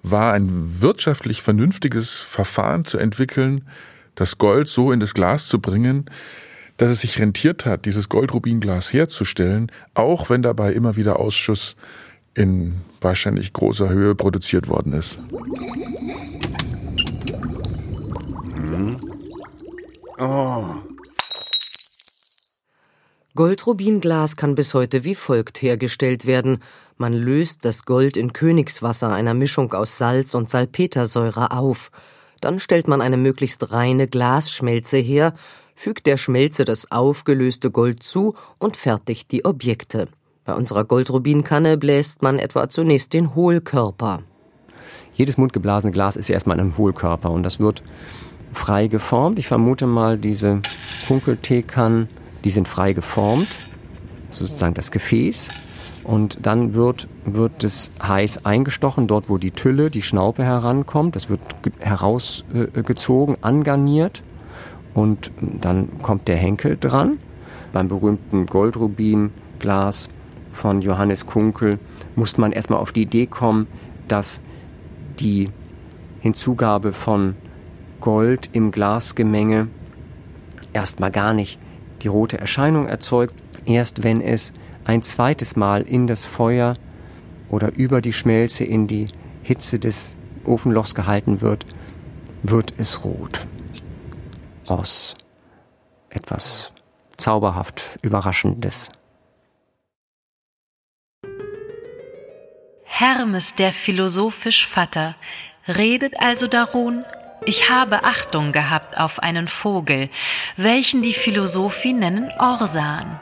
war 0.04 0.34
ein 0.34 0.82
wirtschaftlich 0.82 1.42
vernünftiges 1.42 2.11
Verfahren 2.11 2.84
zu 2.84 2.99
entwickeln, 2.99 3.64
das 4.14 4.38
Gold 4.38 4.68
so 4.68 4.92
in 4.92 5.00
das 5.00 5.14
Glas 5.14 5.49
zu 5.49 5.58
bringen, 5.58 6.04
dass 6.76 6.90
es 6.90 7.00
sich 7.00 7.18
rentiert 7.18 7.64
hat, 7.64 7.87
dieses 7.87 8.08
Goldrubinglas 8.08 8.92
herzustellen, 8.92 9.73
auch 9.94 10.28
wenn 10.28 10.42
dabei 10.42 10.73
immer 10.73 10.96
wieder 10.96 11.18
Ausschuss 11.18 11.75
in 12.34 12.82
wahrscheinlich 13.00 13.52
großer 13.52 13.88
Höhe 13.88 14.14
produziert 14.14 14.68
worden 14.68 14.92
ist. 14.92 15.18
Mhm. 18.57 18.96
Oh. 20.18 20.64
Goldrubinglas 23.37 24.37
kann 24.37 24.55
bis 24.55 24.74
heute 24.74 25.05
wie 25.05 25.14
folgt 25.14 25.62
hergestellt 25.62 26.26
werden. 26.26 26.61
Man 26.96 27.12
löst 27.12 27.64
das 27.64 27.85
Gold 27.85 28.16
in 28.16 28.33
Königswasser, 28.33 29.11
einer 29.11 29.35
Mischung 29.35 29.72
aus 29.72 29.98
Salz 29.98 30.35
und 30.35 30.48
Salpetersäure, 30.48 31.50
auf. 31.50 31.90
Dann 32.40 32.59
stellt 32.59 32.88
man 32.88 33.00
eine 33.00 33.16
möglichst 33.16 33.72
reine 33.72 34.09
Glasschmelze 34.09 34.98
her, 34.98 35.35
fügt 35.74 36.07
der 36.07 36.16
Schmelze 36.16 36.64
das 36.64 36.90
aufgelöste 36.92 37.70
Gold 37.70 38.02
zu 38.02 38.35
und 38.59 38.76
fertigt 38.76 39.33
die 39.33 39.44
Objekte. 39.44 40.09
Bei 40.44 40.54
unserer 40.54 40.85
Goldrubinkanne 40.85 41.78
bläst 41.78 42.22
man 42.22 42.38
etwa 42.38 42.68
zunächst 42.68 43.12
den 43.12 43.35
Hohlkörper. 43.35 44.22
Jedes 45.14 45.37
mundgeblasene 45.37 45.92
Glas 45.92 46.16
ist 46.16 46.30
erstmal 46.30 46.61
ein 46.61 46.76
Hohlkörper 46.76 47.30
und 47.30 47.42
das 47.42 47.61
wird 47.61 47.83
frei 48.52 48.87
geformt. 48.87 49.38
Ich 49.38 49.48
vermute 49.48 49.87
mal, 49.87 50.18
diese 50.18 50.61
Kunkelteekannen 51.09 52.09
die 52.44 52.50
sind 52.50 52.68
frei 52.68 52.92
geformt, 52.92 53.48
sozusagen 54.30 54.74
das 54.74 54.90
Gefäß. 54.90 55.48
Und 56.05 56.38
dann 56.43 56.75
wird, 56.75 57.09
wird 57.25 57.64
es 57.64 57.90
heiß 58.03 58.45
eingestochen, 58.45 59.07
dort 59.07 59.31
wo 59.31 59.38
die 59.38 59.51
Tülle, 59.51 59.90
die 59.90 60.03
Schnaupe 60.03 60.45
herankommt. 60.45 61.17
Das 61.17 61.31
wird 61.31 61.40
herausgezogen, 61.81 63.37
angarniert. 63.40 64.23
Und 64.93 65.33
dann 65.40 65.88
kommt 66.03 66.29
der 66.29 66.37
Henkel 66.37 66.77
dran. 66.79 67.17
Beim 67.73 67.88
berühmten 67.88 68.47
Goldrubin-Glas 68.47 70.09
von 70.53 70.83
Johannes 70.83 71.27
Kunkel 71.27 71.79
musste 72.14 72.40
man 72.40 72.53
erstmal 72.53 72.79
auf 72.79 72.93
die 72.93 73.03
Idee 73.03 73.27
kommen, 73.27 73.67
dass 74.07 74.40
die 75.19 75.49
Hinzugabe 76.21 76.93
von 76.93 77.35
Gold 78.01 78.51
im 78.53 78.71
Glasgemenge 78.71 79.69
erstmal 80.73 81.11
gar 81.11 81.33
nicht 81.33 81.59
die 82.03 82.09
rote 82.09 82.38
Erscheinung 82.38 82.87
erzeugt, 82.87 83.35
erst 83.64 84.03
wenn 84.03 84.21
es 84.21 84.53
ein 84.85 85.03
zweites 85.03 85.57
Mal 85.57 85.83
in 85.83 86.07
das 86.07 86.25
Feuer 86.25 86.75
oder 87.49 87.73
über 87.75 88.01
die 88.01 88.12
Schmelze 88.12 88.64
in 88.64 88.87
die 88.87 89.09
Hitze 89.42 89.79
des 89.79 90.16
Ofenlochs 90.44 90.94
gehalten 90.94 91.40
wird, 91.40 91.64
wird 92.42 92.75
es 92.79 93.05
rot. 93.05 93.47
Aus 94.66 95.14
etwas 96.11 96.73
zauberhaft 97.16 97.99
Überraschendes. 98.03 98.90
Hermes, 102.85 103.55
der 103.57 103.73
philosophisch 103.73 104.68
Vater, 104.68 105.16
redet 105.66 106.14
also 106.20 106.47
darum, 106.47 107.05
ich 107.47 107.68
habe 107.68 108.05
Achtung 108.05 108.53
gehabt 108.53 108.99
auf 108.99 109.18
einen 109.18 109.49
Vogel, 109.49 110.09
welchen 110.57 111.03
die 111.03 111.14
Philosophie 111.14 111.92
nennen 111.92 112.31
Orsan. 112.38 113.20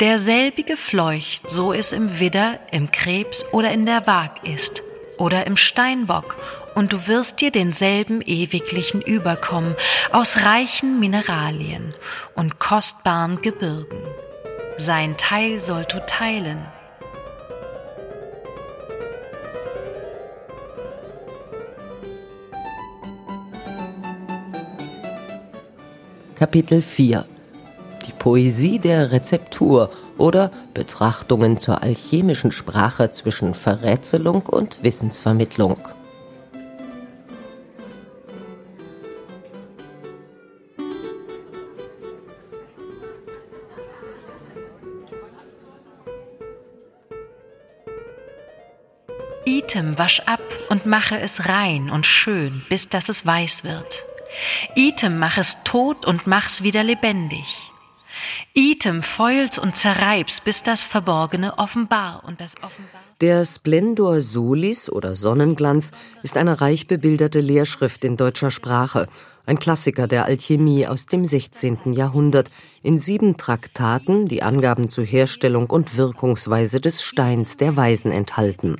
Derselbige 0.00 0.76
fleucht, 0.76 1.42
so 1.48 1.72
es 1.72 1.92
im 1.92 2.18
Widder, 2.18 2.58
im 2.70 2.90
Krebs 2.90 3.44
oder 3.52 3.70
in 3.70 3.84
der 3.84 4.06
Waag 4.06 4.44
ist, 4.44 4.82
oder 5.18 5.46
im 5.46 5.56
Steinbock, 5.56 6.36
und 6.74 6.92
du 6.92 7.08
wirst 7.08 7.40
dir 7.40 7.50
denselben 7.50 8.22
ewiglichen 8.22 9.02
überkommen, 9.02 9.74
aus 10.12 10.36
reichen 10.38 11.00
Mineralien 11.00 11.94
und 12.36 12.58
kostbaren 12.60 13.42
Gebirgen. 13.42 14.00
Sein 14.76 15.16
Teil 15.16 15.58
sollst 15.58 15.92
du 15.92 16.06
teilen, 16.06 16.64
Kapitel 26.38 26.82
4 26.82 27.24
Die 28.06 28.12
Poesie 28.12 28.78
der 28.78 29.10
Rezeptur 29.10 29.90
oder 30.18 30.52
Betrachtungen 30.72 31.58
zur 31.58 31.82
alchemischen 31.82 32.52
Sprache 32.52 33.10
zwischen 33.10 33.54
Verrätselung 33.54 34.42
und 34.42 34.84
Wissensvermittlung. 34.84 35.78
Item 49.44 49.98
wasch 49.98 50.20
ab 50.20 50.42
und 50.68 50.86
mache 50.86 51.18
es 51.18 51.46
rein 51.46 51.90
und 51.90 52.06
schön, 52.06 52.62
bis 52.68 52.88
dass 52.88 53.08
es 53.08 53.26
weiß 53.26 53.64
wird. 53.64 54.04
Item 54.74 55.18
mach 55.18 55.38
es 55.38 55.58
tot 55.64 56.06
und 56.06 56.26
mach's 56.26 56.62
wieder 56.62 56.82
lebendig. 56.82 57.46
Item 58.54 59.02
feul's 59.02 59.58
und 59.58 59.76
zerreib's, 59.76 60.40
bis 60.40 60.62
das 60.62 60.82
Verborgene 60.82 61.58
offenbar 61.58 62.24
und 62.26 62.40
das 62.40 62.54
offenbar 62.56 63.02
Der 63.20 63.44
Splendor 63.44 64.20
Solis 64.20 64.90
oder 64.90 65.14
Sonnenglanz 65.14 65.92
ist 66.22 66.36
eine 66.36 66.60
reich 66.60 66.86
bebilderte 66.86 67.40
Lehrschrift 67.40 68.04
in 68.04 68.16
deutscher 68.16 68.50
Sprache, 68.50 69.06
ein 69.46 69.58
Klassiker 69.58 70.06
der 70.06 70.26
Alchemie 70.26 70.86
aus 70.86 71.06
dem 71.06 71.24
16. 71.24 71.92
Jahrhundert, 71.92 72.50
in 72.82 72.98
sieben 72.98 73.36
Traktaten, 73.36 74.26
die 74.26 74.42
Angaben 74.42 74.88
zur 74.88 75.04
Herstellung 75.04 75.70
und 75.70 75.96
Wirkungsweise 75.96 76.80
des 76.80 77.02
Steins 77.02 77.56
der 77.56 77.76
Weisen 77.76 78.12
enthalten. 78.12 78.76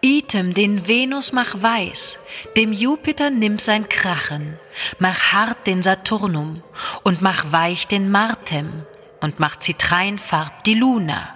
Item 0.00 0.54
den 0.54 0.86
Venus 0.86 1.32
mach 1.32 1.60
weiß, 1.60 2.18
dem 2.56 2.72
Jupiter 2.72 3.30
nimm 3.30 3.58
sein 3.58 3.88
Krachen, 3.88 4.54
mach 5.00 5.32
hart 5.32 5.66
den 5.66 5.82
Saturnum 5.82 6.62
und 7.02 7.20
mach 7.20 7.50
weich 7.50 7.88
den 7.88 8.10
Martem 8.10 8.84
und 9.20 9.40
mach 9.40 9.56
zitreinfarb 9.56 10.62
die 10.64 10.74
Luna. 10.74 11.34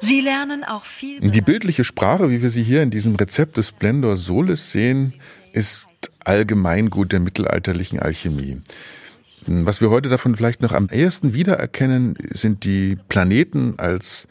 Sie 0.00 0.20
lernen 0.20 0.64
auch 0.64 0.84
viel. 0.84 1.30
Die 1.30 1.40
bildliche 1.40 1.82
Sprache, 1.82 2.28
wie 2.30 2.42
wir 2.42 2.50
sie 2.50 2.62
hier 2.62 2.82
in 2.82 2.90
diesem 2.90 3.16
Rezept 3.16 3.56
des 3.56 3.68
Splendor 3.68 4.16
Solis 4.16 4.72
sehen, 4.72 5.14
ist 5.52 5.88
Allgemeingut 6.22 7.12
der 7.12 7.20
mittelalterlichen 7.20 7.98
Alchemie. 7.98 8.60
Was 9.46 9.80
wir 9.80 9.88
heute 9.88 10.10
davon 10.10 10.36
vielleicht 10.36 10.60
noch 10.60 10.72
am 10.72 10.88
ehesten 10.90 11.32
wiedererkennen, 11.32 12.16
sind 12.30 12.64
die 12.64 12.98
Planeten 13.08 13.78
als 13.78 14.28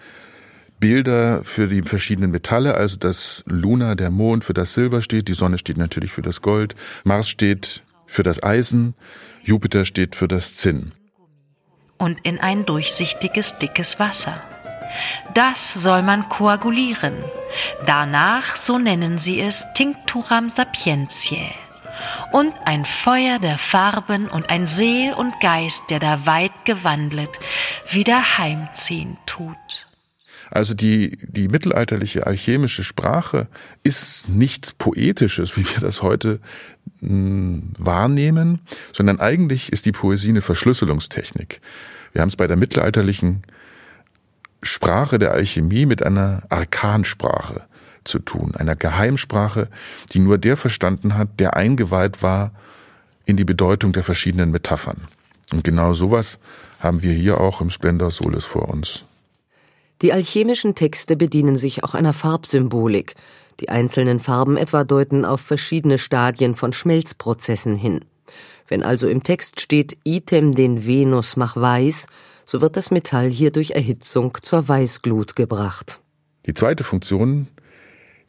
Bilder 0.86 1.44
für 1.44 1.68
die 1.68 1.82
verschiedenen 1.82 2.30
Metalle, 2.30 2.76
also 2.76 3.00
dass 3.00 3.44
Luna, 3.48 3.96
der 3.96 4.12
Mond, 4.12 4.44
für 4.44 4.54
das 4.54 4.76
Silber 4.76 5.02
steht, 5.02 5.28
die 5.28 5.34
Sonne 5.34 5.58
steht 5.58 5.78
natürlich 5.78 6.12
für 6.12 6.22
das 6.22 6.44
Gold, 6.44 6.76
Mars 7.04 7.28
steht 7.28 7.82
für 8.06 8.22
das 8.22 8.44
Eisen, 8.44 8.94
Jupiter 9.44 9.84
steht 9.84 10.16
für 10.16 10.28
das 10.28 10.54
Zinn. 10.54 10.92
Und 11.98 12.20
in 12.24 12.40
ein 12.40 12.68
durchsichtiges, 12.68 13.58
dickes 13.58 13.98
Wasser. 13.98 14.40
Das 15.34 15.74
soll 15.74 16.04
man 16.04 16.30
koagulieren. 16.30 17.16
Danach, 17.88 18.56
so 18.56 18.78
nennen 18.78 19.18
sie 19.18 19.42
es, 19.42 19.66
Tincturam 19.74 20.50
sapientiae. 20.50 21.50
Und 22.32 22.54
ein 22.64 22.86
Feuer 22.86 23.40
der 23.40 23.58
Farben 23.58 24.30
und 24.30 24.52
ein 24.52 24.68
Seel 24.68 25.14
und 25.14 25.40
Geist, 25.40 25.82
der 25.90 26.00
da 26.00 26.28
weit 26.28 26.64
gewandelt, 26.64 27.40
wieder 27.90 28.38
heimziehen 28.38 29.18
tut. 29.26 29.85
Also 30.56 30.74
die, 30.74 31.18
die 31.22 31.50
mittelalterliche 31.50 32.26
alchemische 32.26 32.86
Sprache 32.86 33.48
ist 33.84 34.30
nichts 34.30 34.72
Poetisches, 34.72 35.58
wie 35.58 35.66
wir 35.66 35.82
das 35.82 36.02
heute 36.02 36.40
mh, 37.02 37.10
hm, 37.10 37.74
wahrnehmen, 37.78 38.62
sondern 38.94 39.20
eigentlich 39.20 39.74
ist 39.74 39.86
die 39.86 39.92
Poesie 39.92 40.30
eine 40.30 40.40
Verschlüsselungstechnik. 40.40 41.60
Wir 42.14 42.22
haben 42.22 42.30
es 42.30 42.38
bei 42.38 42.48
der 42.48 42.56
mittelalterlichen 42.56 43.42
Sprache 44.64 45.20
der 45.20 45.34
Alchemie 45.34 45.86
mit 45.86 46.04
einer 46.04 46.44
Arkansprache 46.48 47.64
zu 48.06 48.20
tun, 48.20 48.56
einer 48.56 48.78
Geheimsprache, 48.78 49.68
die 50.14 50.20
nur 50.20 50.38
der 50.38 50.56
verstanden 50.56 51.18
hat, 51.18 51.38
der 51.42 51.58
eingeweiht 51.58 52.24
war 52.24 52.54
in 53.26 53.36
die 53.36 53.44
Bedeutung 53.44 53.92
der 53.92 54.04
verschiedenen 54.04 54.52
Metaphern. 54.52 55.10
Und 55.52 55.66
genau 55.66 55.92
sowas 55.92 56.40
haben 56.80 57.04
wir 57.04 57.12
hier 57.12 57.42
auch 57.42 57.60
im 57.60 57.70
Splendor 57.70 58.10
Solis 58.10 58.46
vor 58.46 58.70
uns. 58.70 59.04
Die 60.02 60.12
alchemischen 60.12 60.76
Texte 60.76 61.16
bedienen 61.16 61.58
sich 61.58 61.84
auch 61.84 61.94
einer 61.94 62.14
Farbsymbolik. 62.14 63.16
Die 63.60 63.70
einzelnen 63.70 64.20
Farben 64.20 64.58
etwa 64.58 64.84
deuten 64.84 65.24
auf 65.24 65.42
verschiedene 65.42 65.98
Stadien 65.98 66.56
von 66.56 66.74
Schmelzprozessen 66.74 67.76
hin. 67.76 68.04
Wenn 68.68 68.84
also 68.84 69.08
im 69.08 69.24
Text 69.24 69.62
steht 69.62 69.98
Item 70.04 70.54
den 70.54 70.86
Venus 70.86 71.38
mach 71.38 71.56
weiß, 71.56 72.08
so 72.46 72.62
wird 72.62 72.76
das 72.76 72.92
Metall 72.92 73.30
hier 73.30 73.52
durch 73.52 73.72
Erhitzung 73.72 74.38
zur 74.42 74.68
Weißglut 74.68 75.36
gebracht. 75.36 76.02
Die 76.46 76.54
zweite 76.54 76.84
Funktion, 76.84 77.48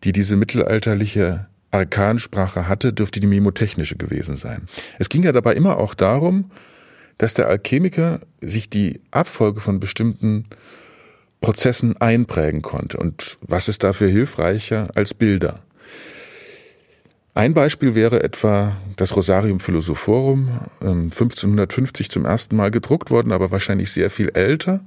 die 0.05 0.13
diese 0.13 0.37
mittelalterliche 0.37 1.47
Arkansprache 1.71 2.69
hatte, 2.69 2.93
dürfte 2.93 3.21
die 3.21 3.27
memotechnische 3.27 3.97
gewesen 3.97 4.37
sein. 4.37 4.69
Es 4.99 5.09
ging 5.09 5.23
ja 5.23 5.33
dabei 5.33 5.55
immer 5.55 5.79
auch 5.79 5.95
darum, 5.95 6.51
dass 7.19 7.35
der 7.35 7.49
Alchemiker 7.49 8.21
sich 8.41 8.71
die 8.71 9.01
Abfolge 9.11 9.61
von 9.61 9.81
bestimmten 9.81 10.45
Prozessen 11.47 11.97
einprägen 11.99 12.61
konnte. 12.61 12.97
Und 12.97 13.39
was 13.41 13.69
ist 13.69 13.85
dafür 13.85 14.09
hilfreicher 14.09 14.89
als 14.97 15.15
Bilder? 15.15 15.61
Ein 17.35 17.55
Beispiel 17.55 17.95
wäre 17.95 18.21
etwa 18.25 18.77
das 18.97 19.15
Rosarium 19.15 19.61
Philosophorum, 19.61 20.59
1550 20.81 22.07
ähm, 22.07 22.11
zum 22.11 22.25
ersten 22.25 22.57
Mal 22.57 22.73
gedruckt 22.73 23.13
worden, 23.13 23.31
aber 23.31 23.53
wahrscheinlich 23.53 23.93
sehr 23.93 24.11
viel 24.11 24.31
älter. 24.31 24.85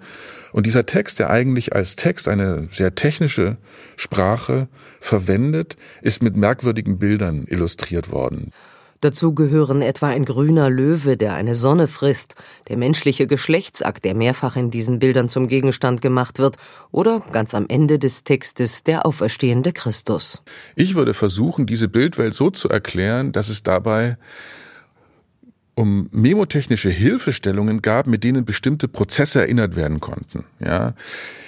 Und 0.52 0.66
dieser 0.66 0.86
Text, 0.86 1.20
der 1.20 1.30
eigentlich 1.30 1.76
als 1.76 1.96
Text 1.96 2.28
eine 2.28 2.68
sehr 2.72 2.94
technische 2.94 3.56
Sprache 3.96 4.68
verwendet, 5.00 5.78
ist 6.02 6.22
mit 6.22 6.36
merkwürdigen 6.36 7.00
Bildern 7.00 7.46
illustriert 7.48 8.12
worden. 8.12 8.52
Dazu 9.02 9.34
gehören 9.34 9.82
etwa 9.82 10.08
ein 10.08 10.26
grüner 10.26 10.70
Löwe, 10.70 11.16
der 11.16 11.34
eine 11.34 11.56
Sonne 11.56 11.88
frisst, 11.88 12.36
der 12.68 12.78
menschliche 12.78 13.28
Geschlechtsakt, 13.28 14.04
der 14.04 14.14
mehrfach 14.14 14.58
in 14.58 14.72
diesen 14.72 15.00
Bildern 15.00 15.30
zum 15.30 15.48
Gegenstand 15.48 16.02
gemacht 16.02 16.38
wird, 16.40 16.58
oder 16.92 17.22
ganz 17.32 17.54
am 17.54 17.66
Ende 17.70 17.98
des 17.98 18.26
Textes 18.26 18.84
der 18.84 19.06
auferstehende 19.06 19.72
Christus. 19.72 20.44
Ich 20.76 20.96
würde 20.96 21.14
versuchen, 21.14 21.66
diese 21.66 21.88
Bildwelt 21.88 22.34
so 22.34 22.50
zu 22.50 22.68
erklären, 22.68 23.32
dass 23.32 23.48
es 23.48 23.64
dabei 23.64 24.18
um 25.76 26.10
memotechnische 26.12 26.90
Hilfestellungen 26.90 27.82
gab, 27.82 28.06
mit 28.06 28.26
denen 28.26 28.44
bestimmte 28.44 28.90
Prozesse 28.90 29.40
erinnert 29.40 29.78
werden 29.78 30.02
konnten. 30.02 30.44
Ja, 30.60 30.94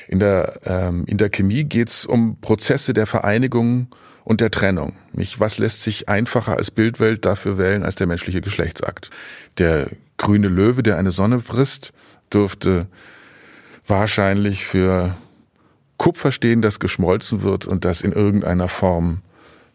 in 0.08 0.20
der 0.20 0.62
ähm, 0.64 1.04
in 1.06 1.18
der 1.18 1.30
Chemie 1.30 1.66
geht 1.66 1.90
es 1.90 2.06
um 2.06 2.40
Prozesse 2.40 2.94
der 2.94 3.08
Vereinigung 3.08 3.88
und 4.24 4.42
der 4.42 4.52
Trennung. 4.52 4.96
Nicht, 5.14 5.40
was 5.40 5.58
lässt 5.58 5.84
sich 5.84 6.10
einfacher 6.10 6.58
als 6.58 6.72
Bildwelt 6.72 7.26
dafür 7.26 7.58
wählen 7.58 7.84
als 7.84 7.96
der 7.96 8.08
menschliche 8.08 8.42
Geschlechtsakt? 8.42 9.10
Der 9.58 9.90
grüne 10.18 10.48
Löwe, 10.48 10.84
der 10.84 10.98
eine 10.98 11.12
Sonne 11.12 11.40
frisst, 11.40 11.94
dürfte 12.34 12.88
wahrscheinlich 13.86 14.66
für 14.66 15.16
Kupfer 15.98 16.32
stehen, 16.32 16.62
das 16.62 16.80
geschmolzen 16.80 17.44
wird 17.44 17.68
und 17.68 17.86
das 17.86 18.02
in 18.02 18.12
irgendeiner 18.12 18.68
Form 18.68 19.22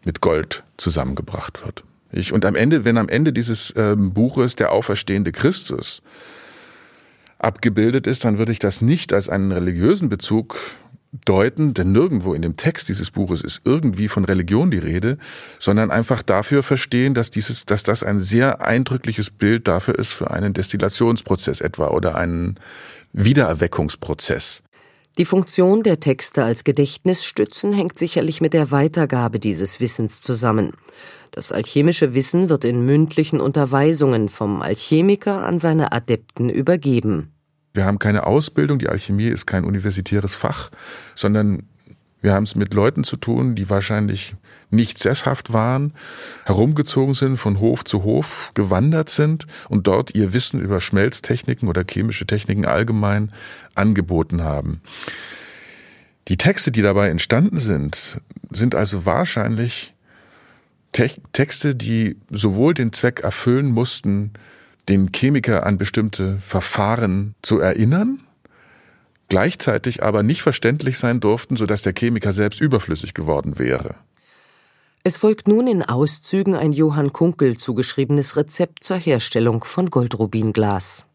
mit 0.03 0.21
Gold 0.21 0.63
zusammengebracht 0.77 1.63
wird. 1.65 1.83
Ich, 2.11 2.33
und 2.33 2.45
am 2.45 2.55
Ende, 2.55 2.85
wenn 2.85 2.97
am 2.97 3.09
Ende 3.09 3.33
dieses 3.33 3.73
ähm, 3.75 4.13
Buches 4.13 4.55
der 4.55 4.71
auferstehende 4.71 5.31
Christus 5.31 6.01
abgebildet 7.39 8.07
ist, 8.07 8.25
dann 8.25 8.37
würde 8.37 8.51
ich 8.51 8.59
das 8.59 8.81
nicht 8.81 9.13
als 9.13 9.29
einen 9.29 9.51
religiösen 9.51 10.09
Bezug 10.09 10.57
deuten, 11.25 11.73
denn 11.73 11.91
nirgendwo 11.91 12.33
in 12.33 12.41
dem 12.41 12.57
Text 12.57 12.89
dieses 12.89 13.11
Buches 13.11 13.41
ist 13.41 13.61
irgendwie 13.63 14.07
von 14.07 14.25
Religion 14.25 14.71
die 14.71 14.77
Rede, 14.77 15.17
sondern 15.59 15.91
einfach 15.91 16.21
dafür 16.21 16.63
verstehen, 16.63 17.13
dass 17.13 17.31
dieses, 17.31 17.65
dass 17.65 17.83
das 17.83 18.03
ein 18.03 18.19
sehr 18.19 18.61
eindrückliches 18.61 19.29
Bild 19.29 19.67
dafür 19.67 19.97
ist 19.97 20.13
für 20.13 20.31
einen 20.31 20.53
Destillationsprozess 20.53 21.61
etwa 21.61 21.87
oder 21.87 22.15
einen 22.15 22.59
Wiedererweckungsprozess. 23.13 24.63
Die 25.17 25.25
Funktion 25.25 25.81
der 25.81 25.99
Texte 25.99 26.43
als 26.43 26.63
Gedächtnisstützen 26.63 27.73
hängt 27.73 27.97
sicherlich 27.97 28.39
mit 28.39 28.53
der 28.53 28.69
Weitergabe 28.69 29.39
dieses 29.39 29.79
Wissens 29.79 30.21
zusammen. 30.21 30.73
Das 31.31 31.51
alchemische 31.51 32.13
Wissen 32.13 32.49
wird 32.49 32.65
in 32.65 32.85
mündlichen 32.85 33.41
Unterweisungen 33.41 34.29
vom 34.29 34.61
Alchemiker 34.61 35.43
an 35.43 35.57
seine 35.57 35.91
Adepten 35.91 36.49
übergeben. 36.49 37.33
Wir 37.77 37.85
haben 37.85 37.99
keine 37.99 38.25
Ausbildung, 38.25 38.79
die 38.79 38.89
Alchemie 38.89 39.27
ist 39.27 39.45
kein 39.45 39.63
universitäres 39.63 40.35
Fach, 40.35 40.71
sondern 41.13 41.61
wir 42.21 42.33
haben 42.33 42.41
es 42.41 42.55
mit 42.55 42.73
Leuten 42.73 43.03
zu 43.03 43.17
tun, 43.17 43.53
die 43.53 43.69
wahrscheinlich 43.69 44.33
nicht 44.71 44.97
sesshaft 44.97 45.53
waren, 45.53 45.93
herumgezogen 46.45 47.13
sind, 47.13 47.37
von 47.37 47.59
Hof 47.59 47.85
zu 47.85 48.03
Hof 48.03 48.51
gewandert 48.55 49.09
sind 49.09 49.45
und 49.69 49.85
dort 49.85 50.15
ihr 50.15 50.33
Wissen 50.33 50.59
über 50.59 50.79
Schmelztechniken 50.79 51.69
oder 51.69 51.85
chemische 51.87 52.25
Techniken 52.25 52.65
allgemein 52.65 53.31
angeboten 53.75 54.41
haben. 54.41 54.81
Die 56.29 56.37
Texte, 56.37 56.71
die 56.71 56.81
dabei 56.81 57.09
entstanden 57.09 57.59
sind, 57.59 58.19
sind 58.49 58.73
also 58.73 59.05
wahrscheinlich 59.05 59.93
Texte, 60.93 61.75
die 61.75 62.17
sowohl 62.31 62.73
den 62.73 62.91
Zweck 62.91 63.19
erfüllen 63.19 63.67
mussten, 63.67 64.33
den 64.89 65.11
Chemiker 65.13 65.65
an 65.65 65.77
bestimmte 65.77 66.39
Verfahren 66.39 67.35
zu 67.41 67.59
erinnern, 67.59 68.19
gleichzeitig 69.29 70.03
aber 70.03 70.23
nicht 70.23 70.41
verständlich 70.41 70.97
sein 70.97 71.19
durften, 71.19 71.57
sodass 71.57 71.81
der 71.81 71.93
Chemiker 71.97 72.31
selbst 72.31 72.61
überflüssig 72.61 73.13
geworden 73.13 73.59
wäre. 73.59 73.95
Es 75.03 75.17
folgt 75.17 75.47
nun 75.47 75.67
in 75.67 75.83
Auszügen 75.83 76.55
ein 76.55 76.73
Johann 76.73 77.13
Kunkel 77.13 77.57
zugeschriebenes 77.57 78.35
Rezept 78.35 78.83
zur 78.83 78.97
Herstellung 78.97 79.63
von 79.63 79.89
Goldrubinglas. 79.89 81.05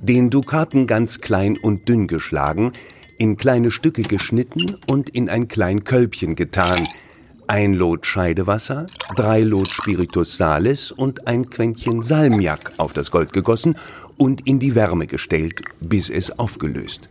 Den 0.00 0.30
Dukaten 0.30 0.86
ganz 0.86 1.20
klein 1.20 1.58
und 1.58 1.88
dünn 1.88 2.06
geschlagen, 2.06 2.72
in 3.18 3.36
kleine 3.36 3.70
Stücke 3.70 4.02
geschnitten 4.02 4.76
und 4.88 5.10
in 5.10 5.28
ein 5.28 5.48
klein 5.48 5.84
Kölbchen 5.84 6.36
getan, 6.36 6.88
ein 7.50 7.74
Lot 7.74 8.06
Scheidewasser, 8.06 8.86
drei 9.16 9.40
Lot 9.40 9.66
Spiritus 9.66 10.36
Salis 10.36 10.92
und 10.92 11.26
ein 11.26 11.50
Quäntchen 11.50 12.04
Salmiak 12.04 12.74
auf 12.76 12.92
das 12.92 13.10
Gold 13.10 13.32
gegossen 13.32 13.76
und 14.16 14.46
in 14.46 14.60
die 14.60 14.76
Wärme 14.76 15.08
gestellt, 15.08 15.60
bis 15.80 16.10
es 16.10 16.38
aufgelöst. 16.38 17.08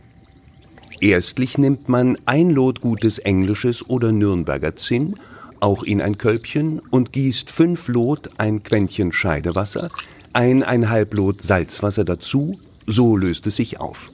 Erstlich 0.98 1.58
nimmt 1.58 1.90
man 1.90 2.16
ein 2.24 2.48
Lot 2.48 2.80
gutes 2.80 3.18
englisches 3.18 3.86
oder 3.86 4.12
Nürnberger 4.12 4.76
Zinn, 4.76 5.14
auch 5.60 5.82
in 5.82 6.00
ein 6.00 6.16
Kölbchen 6.16 6.78
und 6.90 7.12
gießt 7.12 7.50
fünf 7.50 7.88
Lot 7.88 8.30
ein 8.38 8.62
Quäntchen 8.62 9.12
Scheidewasser, 9.12 9.90
eineinhalb 10.32 11.12
Lot 11.12 11.42
Salzwasser 11.42 12.06
dazu, 12.06 12.58
so 12.86 13.14
löst 13.14 13.46
es 13.46 13.56
sich 13.56 13.78
auf. 13.78 14.08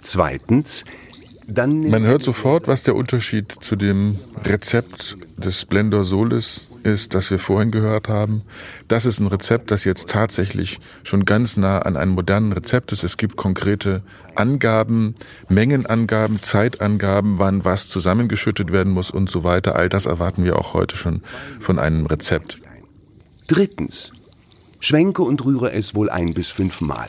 Zweitens, 0.00 0.86
dann 1.48 1.80
Man 1.88 2.04
hört 2.04 2.22
sofort, 2.22 2.66
was 2.66 2.82
der 2.82 2.96
Unterschied 2.96 3.52
zu 3.60 3.76
dem 3.76 4.18
Rezept 4.44 5.16
des 5.36 5.60
Splendor 5.60 6.04
Solis 6.04 6.66
ist, 6.82 7.14
das 7.14 7.30
wir 7.30 7.38
vorhin 7.38 7.70
gehört 7.70 8.08
haben. 8.08 8.42
Das 8.88 9.06
ist 9.06 9.20
ein 9.20 9.26
Rezept, 9.26 9.70
das 9.70 9.84
jetzt 9.84 10.08
tatsächlich 10.08 10.80
schon 11.02 11.24
ganz 11.24 11.56
nah 11.56 11.80
an 11.80 11.96
einem 11.96 12.12
modernen 12.12 12.52
Rezept 12.52 12.92
ist. 12.92 13.04
Es 13.04 13.16
gibt 13.16 13.36
konkrete 13.36 14.02
Angaben, 14.34 15.14
Mengenangaben, 15.48 16.42
Zeitangaben, 16.42 17.38
wann 17.38 17.64
was 17.64 17.88
zusammengeschüttet 17.88 18.72
werden 18.72 18.92
muss 18.92 19.10
und 19.10 19.30
so 19.30 19.44
weiter. 19.44 19.76
All 19.76 19.88
das 19.88 20.06
erwarten 20.06 20.44
wir 20.44 20.58
auch 20.58 20.74
heute 20.74 20.96
schon 20.96 21.22
von 21.60 21.78
einem 21.78 22.06
Rezept. 22.06 22.60
Drittens, 23.46 24.12
schwenke 24.80 25.22
und 25.22 25.44
rühre 25.44 25.72
es 25.72 25.94
wohl 25.94 26.10
ein 26.10 26.34
bis 26.34 26.48
fünfmal. 26.48 27.08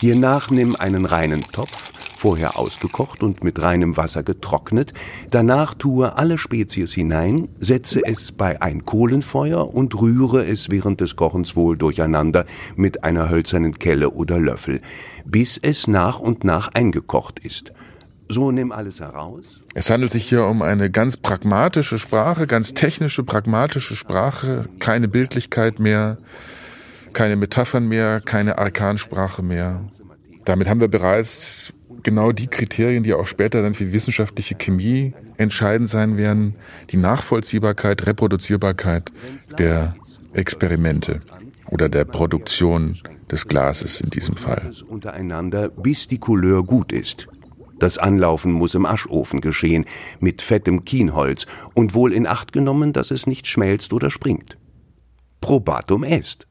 Hiernach 0.00 0.50
nimm 0.50 0.76
einen 0.76 1.04
reinen 1.04 1.42
Topf, 1.50 1.92
vorher 2.18 2.58
ausgekocht 2.58 3.22
und 3.22 3.44
mit 3.44 3.62
reinem 3.62 3.96
Wasser 3.96 4.24
getrocknet, 4.24 4.92
danach 5.30 5.74
tue 5.74 6.16
alle 6.16 6.36
Spezies 6.36 6.92
hinein, 6.92 7.48
setze 7.58 8.00
es 8.04 8.32
bei 8.32 8.60
ein 8.60 8.84
Kohlenfeuer 8.84 9.72
und 9.72 9.94
rühre 10.00 10.44
es 10.44 10.68
während 10.68 11.00
des 11.00 11.14
Kochens 11.14 11.54
wohl 11.54 11.76
durcheinander 11.76 12.44
mit 12.74 13.04
einer 13.04 13.30
hölzernen 13.30 13.78
Kelle 13.78 14.10
oder 14.10 14.40
Löffel, 14.40 14.80
bis 15.24 15.58
es 15.58 15.86
nach 15.86 16.18
und 16.18 16.42
nach 16.42 16.68
eingekocht 16.74 17.38
ist. 17.38 17.72
So 18.26 18.50
nimm 18.50 18.72
alles 18.72 18.98
heraus. 18.98 19.62
Es 19.74 19.88
handelt 19.88 20.10
sich 20.10 20.28
hier 20.28 20.44
um 20.44 20.60
eine 20.60 20.90
ganz 20.90 21.16
pragmatische 21.16 22.00
Sprache, 22.00 22.48
ganz 22.48 22.74
technische, 22.74 23.22
pragmatische 23.22 23.94
Sprache, 23.94 24.68
keine 24.80 25.06
Bildlichkeit 25.06 25.78
mehr, 25.78 26.18
keine 27.12 27.36
Metaphern 27.36 27.86
mehr, 27.86 28.20
keine 28.20 28.58
Arkansprache 28.58 29.42
mehr. 29.42 29.84
Damit 30.44 30.68
haben 30.68 30.80
wir 30.80 30.88
bereits 30.88 31.74
genau 32.08 32.32
die 32.32 32.46
Kriterien, 32.46 33.02
die 33.02 33.12
auch 33.12 33.26
später 33.26 33.60
dann 33.60 33.74
für 33.74 33.92
wissenschaftliche 33.92 34.54
Chemie 34.54 35.12
entscheidend 35.36 35.90
sein 35.90 36.16
werden, 36.16 36.54
die 36.88 36.96
Nachvollziehbarkeit, 36.96 38.06
Reproduzierbarkeit 38.06 39.12
der 39.58 39.94
Experimente 40.32 41.18
oder 41.66 41.90
der 41.90 42.06
Produktion 42.06 42.96
des 43.30 43.46
Glases 43.46 44.00
in 44.00 44.08
diesem 44.08 44.36
Fall. 44.36 44.72
Untereinander, 44.88 45.68
bis 45.68 46.08
die 46.08 46.18
Couleur 46.18 46.64
gut 46.64 46.92
ist. 46.92 47.28
Das 47.78 47.98
Anlaufen 47.98 48.52
muss 48.52 48.74
im 48.74 48.86
Aschofen 48.86 49.42
geschehen, 49.42 49.84
mit 50.18 50.40
fettem 50.40 50.86
Kienholz 50.86 51.46
und 51.74 51.94
wohl 51.94 52.14
in 52.14 52.26
Acht 52.26 52.52
genommen, 52.52 52.94
dass 52.94 53.10
es 53.10 53.26
nicht 53.26 53.46
schmelzt 53.46 53.92
oder 53.92 54.10
springt. 54.10 54.56
Probatum 55.42 56.04
est. 56.04 56.47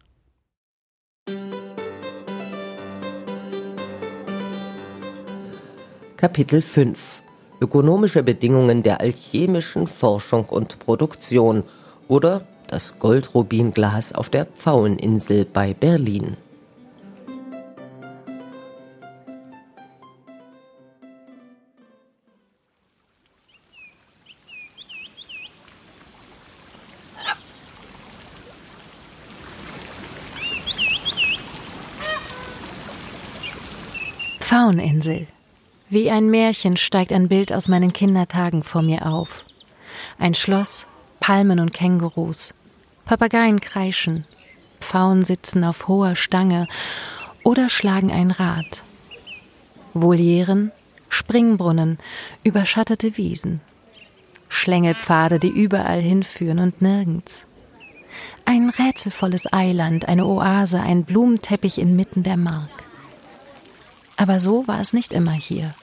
Kapitel 6.18 6.64
5 6.64 7.22
Ökonomische 7.62 8.24
Bedingungen 8.24 8.82
der 8.82 9.02
alchemischen 9.02 9.86
Forschung 9.86 10.46
und 10.46 10.80
Produktion 10.80 11.62
oder 12.08 12.42
das 12.66 12.98
Goldrubinglas 12.98 14.16
auf 14.16 14.28
der 14.30 14.48
Pfaueninsel 14.48 15.46
bei 15.46 15.76
Berlin. 15.76 16.36
Pfaueninsel. 34.40 35.28
Wie 35.90 36.12
ein 36.12 36.30
Märchen 36.30 36.76
steigt 36.76 37.14
ein 37.14 37.30
Bild 37.30 37.54
aus 37.54 37.70
meinen 37.70 37.94
Kindertagen 37.94 38.62
vor 38.62 38.82
mir 38.82 39.06
auf. 39.06 39.46
Ein 40.20 40.34
Schloss, 40.34 40.86
Palmen 41.22 41.62
und 41.62 41.72
Kängurus, 41.72 42.54
Papageien 43.06 43.62
kreischen, 43.62 44.26
Pfauen 44.82 45.24
sitzen 45.24 45.64
auf 45.64 45.88
hoher 45.88 46.18
Stange 46.18 46.68
oder 47.44 47.70
schlagen 47.70 48.12
ein 48.12 48.32
Rad. 48.32 48.84
Volieren, 49.94 50.74
Springbrunnen, 51.08 52.00
überschattete 52.44 53.16
Wiesen, 53.16 53.62
Schlängelpfade, 54.50 55.40
die 55.40 55.48
überall 55.48 56.02
hinführen 56.02 56.60
und 56.60 56.82
nirgends. 56.82 57.46
Ein 58.44 58.70
rätselvolles 58.70 59.52
Eiland, 59.54 60.10
eine 60.10 60.26
Oase, 60.26 60.82
ein 60.82 61.06
Blumenteppich 61.06 61.78
inmitten 61.78 62.24
der 62.24 62.38
Mark. 62.38 62.87
Aber 64.18 64.40
so 64.40 64.68
war 64.68 64.82
es 64.82 64.94
nicht 64.94 65.14
immer 65.14 65.32
hier. 65.32 65.74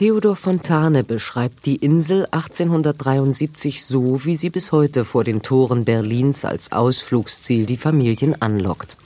Theodor 0.00 0.34
Fontane 0.34 1.04
beschreibt 1.04 1.66
die 1.66 1.76
Insel 1.76 2.26
1873 2.30 3.84
so, 3.84 4.24
wie 4.24 4.34
sie 4.34 4.48
bis 4.48 4.72
heute 4.72 5.04
vor 5.04 5.24
den 5.24 5.42
Toren 5.42 5.84
Berlins 5.84 6.46
als 6.46 6.72
Ausflugsziel 6.72 7.66
die 7.66 7.76
Familien 7.76 8.40
anlockt. 8.40 8.96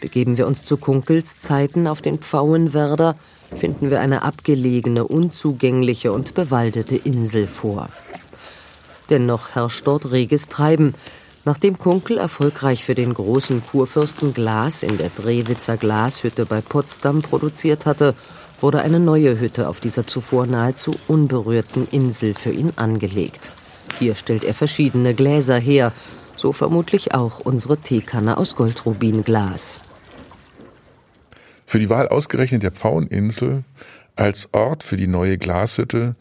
Begeben 0.00 0.36
wir 0.36 0.48
uns 0.48 0.64
zu 0.64 0.76
Kunkels 0.76 1.38
Zeiten 1.38 1.86
auf 1.86 2.02
den 2.02 2.18
Pfauenwerder, 2.18 3.14
finden 3.54 3.90
wir 3.90 4.00
eine 4.00 4.22
abgelegene, 4.22 5.06
unzugängliche 5.06 6.12
und 6.12 6.34
bewaldete 6.34 6.96
Insel 6.96 7.46
vor. 7.46 7.88
Dennoch 9.10 9.54
herrscht 9.54 9.86
dort 9.86 10.10
reges 10.10 10.48
Treiben. 10.48 10.94
Nachdem 11.44 11.78
Kunkel 11.78 12.18
erfolgreich 12.18 12.84
für 12.84 12.94
den 12.94 13.14
großen 13.14 13.64
Kurfürsten 13.64 14.34
Glas 14.34 14.82
in 14.82 14.98
der 14.98 15.08
Drewitzer 15.08 15.76
Glashütte 15.78 16.44
bei 16.44 16.60
Potsdam 16.60 17.22
produziert 17.22 17.86
hatte, 17.86 18.14
wurde 18.60 18.80
eine 18.80 19.00
neue 19.00 19.40
Hütte 19.40 19.68
auf 19.68 19.80
dieser 19.80 20.06
zuvor 20.06 20.46
nahezu 20.46 20.92
unberührten 21.06 21.88
Insel 21.90 22.34
für 22.34 22.50
ihn 22.50 22.72
angelegt. 22.76 23.52
Hier 23.98 24.14
stellt 24.14 24.44
er 24.44 24.54
verschiedene 24.54 25.14
Gläser 25.14 25.58
her, 25.58 25.92
so 26.36 26.52
vermutlich 26.52 27.14
auch 27.14 27.40
unsere 27.40 27.78
Teekanne 27.78 28.36
aus 28.36 28.54
Goldrubinglas. 28.54 29.80
Für 31.68 31.78
die 31.78 31.90
Wahl 31.90 32.08
ausgerechnet 32.08 32.62
der 32.62 32.72
Pfaueninsel 32.72 33.62
als 34.16 34.48
Ort 34.52 34.82
für 34.82 34.96
die 34.96 35.06
neue 35.06 35.36
Glashütte 35.36 36.16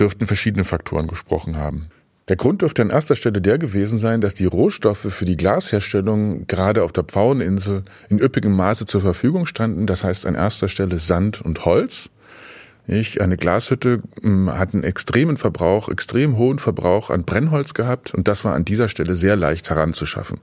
dürften 0.00 0.26
verschiedene 0.26 0.64
Faktoren 0.64 1.06
gesprochen 1.06 1.56
haben. 1.56 1.90
Der 2.28 2.34
Grund 2.34 2.62
dürfte 2.62 2.82
an 2.82 2.90
erster 2.90 3.14
Stelle 3.14 3.40
der 3.40 3.58
gewesen 3.58 4.00
sein, 4.00 4.20
dass 4.20 4.34
die 4.34 4.46
Rohstoffe 4.46 5.06
für 5.08 5.24
die 5.24 5.36
Glasherstellung 5.36 6.48
gerade 6.48 6.82
auf 6.82 6.92
der 6.92 7.04
Pfaueninsel 7.04 7.84
in 8.08 8.18
üppigem 8.18 8.56
Maße 8.56 8.84
zur 8.84 9.00
Verfügung 9.00 9.46
standen. 9.46 9.86
Das 9.86 10.02
heißt 10.02 10.26
an 10.26 10.34
erster 10.34 10.66
Stelle 10.66 10.98
Sand 10.98 11.40
und 11.40 11.64
Holz. 11.64 12.10
Eine 12.88 13.36
Glashütte 13.36 14.02
hm, 14.20 14.50
hat 14.50 14.74
einen 14.74 14.82
extremen 14.82 15.36
Verbrauch, 15.36 15.88
extrem 15.88 16.36
hohen 16.36 16.58
Verbrauch 16.58 17.10
an 17.10 17.22
Brennholz 17.22 17.74
gehabt 17.74 18.12
und 18.12 18.26
das 18.26 18.44
war 18.44 18.56
an 18.56 18.64
dieser 18.64 18.88
Stelle 18.88 19.14
sehr 19.14 19.36
leicht 19.36 19.70
heranzuschaffen. 19.70 20.40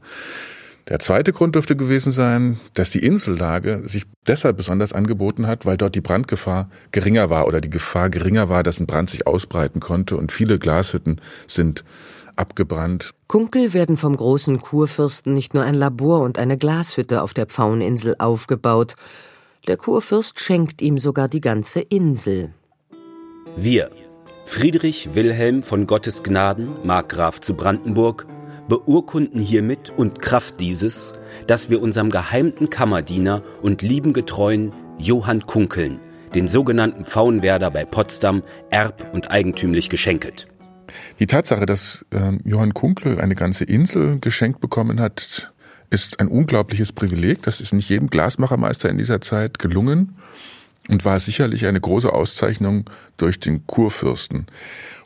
Der 0.90 1.00
zweite 1.00 1.34
Grund 1.34 1.56
dürfte 1.56 1.76
gewesen 1.76 2.14
sein, 2.14 2.60
dass 2.74 2.92
die 2.92 3.04
Insellage 3.04 3.82
sich 3.86 4.06
deshalb 4.26 4.56
besonders 4.56 4.94
angeboten 4.94 5.46
hat, 5.46 5.66
weil 5.66 5.76
dort 5.76 5.96
die 5.96 6.02
Brandgefahr 6.02 6.70
geringer 6.92 7.30
war 7.30 7.46
oder 7.46 7.60
die 7.60 7.70
Gefahr 7.70 8.10
geringer 8.10 8.48
war, 8.48 8.64
dass 8.64 8.80
ein 8.80 8.88
Brand 8.88 9.10
sich 9.10 9.28
ausbreiten 9.28 9.82
konnte 9.82 10.16
und 10.16 10.32
viele 10.32 10.60
Glashütten 10.60 11.20
sind 11.46 11.84
abgebrannt. 12.38 13.12
Kunkel 13.28 13.74
werden 13.74 13.98
vom 13.98 14.16
großen 14.16 14.62
Kurfürsten 14.62 15.34
nicht 15.34 15.54
nur 15.54 15.64
ein 15.64 15.74
Labor 15.74 16.22
und 16.22 16.40
eine 16.40 16.56
Glashütte 16.56 17.22
auf 17.22 17.34
der 17.34 17.48
Pfaueninsel 17.48 18.16
aufgebaut. 18.20 18.96
Der 19.68 19.76
Kurfürst 19.76 20.40
schenkt 20.40 20.82
ihm 20.82 20.98
sogar 20.98 21.28
die 21.28 21.42
ganze 21.42 21.82
Insel. 21.82 22.54
Wir, 23.58 23.90
Friedrich 24.46 25.10
Wilhelm 25.16 25.64
von 25.64 25.88
Gottes 25.88 26.24
Gnaden, 26.24 26.70
Markgraf 26.84 27.42
zu 27.42 27.56
Brandenburg, 27.56 28.26
beurkunden 28.68 29.40
hiermit 29.40 29.92
und 29.96 30.22
Kraft 30.22 30.60
dieses, 30.60 31.14
dass 31.48 31.70
wir 31.70 31.82
unserem 31.82 32.10
geheimten 32.10 32.70
Kammerdiener 32.70 33.44
und 33.62 33.82
lieben 33.82 34.14
getreuen 34.14 34.74
Johann 34.98 35.46
Kunkeln, 35.46 36.00
den 36.36 36.48
sogenannten 36.48 37.06
Pfauenwerder 37.06 37.72
bei 37.72 37.86
Potsdam, 37.86 38.44
erb- 38.70 39.14
und 39.14 39.32
eigentümlich 39.32 39.90
geschenket. 39.90 40.48
Die 41.20 41.28
Tatsache, 41.28 41.66
dass 41.66 42.06
äh, 42.12 42.38
Johann 42.44 42.74
Kunkel 42.74 43.20
eine 43.20 43.36
ganze 43.36 43.64
Insel 43.66 44.20
geschenkt 44.20 44.62
bekommen 44.62 45.00
hat, 45.00 45.52
ist 45.90 46.20
ein 46.20 46.28
unglaubliches 46.28 46.92
Privileg. 46.92 47.42
Das 47.44 47.62
ist 47.62 47.74
nicht 47.74 47.90
jedem 47.90 48.10
Glasmachermeister 48.10 48.90
in 48.90 48.98
dieser 48.98 49.22
Zeit 49.22 49.60
gelungen. 49.60 50.16
und 50.90 51.04
war 51.04 51.20
sicherlich 51.20 51.66
eine 51.66 51.82
große 51.82 52.12
Auszeichnung 52.12 52.86
durch 53.18 53.40
den 53.40 53.68
Kurfürsten. 53.68 54.48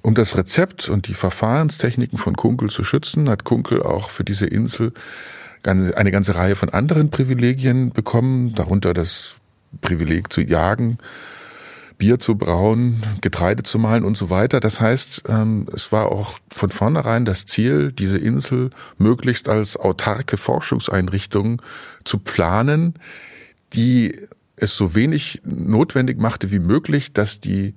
Um 0.02 0.16
das 0.16 0.36
Rezept 0.36 0.90
und 0.90 1.08
die 1.08 1.14
Verfahrenstechniken 1.14 2.18
von 2.18 2.36
Kunkel 2.36 2.70
zu 2.70 2.84
schützen, 2.84 3.30
hat 3.30 3.44
Kunkel 3.44 3.84
auch 3.84 4.10
für 4.10 4.24
diese 4.24 4.48
Insel 4.48 4.94
eine 5.64 6.12
ganze 6.12 6.36
Reihe 6.36 6.56
von 6.56 6.70
anderen 6.70 7.12
Privilegien 7.12 7.92
bekommen, 7.92 8.56
darunter 8.56 8.94
das 8.96 9.36
Privileg 9.80 10.34
zu 10.34 10.42
jagen, 10.42 10.98
Bier 12.00 12.18
zu 12.18 12.36
brauen, 12.36 13.04
Getreide 13.22 13.62
zu 13.62 13.78
mahlen 13.78 14.04
und 14.04 14.18
so 14.18 14.32
weiter. 14.32 14.60
Das 14.60 14.82
heißt, 14.82 15.24
ähm, 15.30 15.68
es 15.72 15.92
war 15.92 16.12
auch 16.12 16.40
von 16.52 16.72
vornherein 16.72 17.26
das 17.26 17.46
Ziel, 17.46 17.92
diese 17.92 18.18
Insel 18.18 18.72
möglichst 18.98 19.48
als 19.48 19.78
autarke 19.78 20.38
Forschungseinrichtung 20.38 21.62
zu 22.04 22.18
planen, 22.18 22.96
die 23.74 24.18
es 24.56 24.76
so 24.76 24.96
wenig 24.96 25.42
notwendig 25.46 26.20
machte 26.20 26.52
wie 26.52 26.60
möglich, 26.60 27.14
dass 27.14 27.40
die 27.40 27.76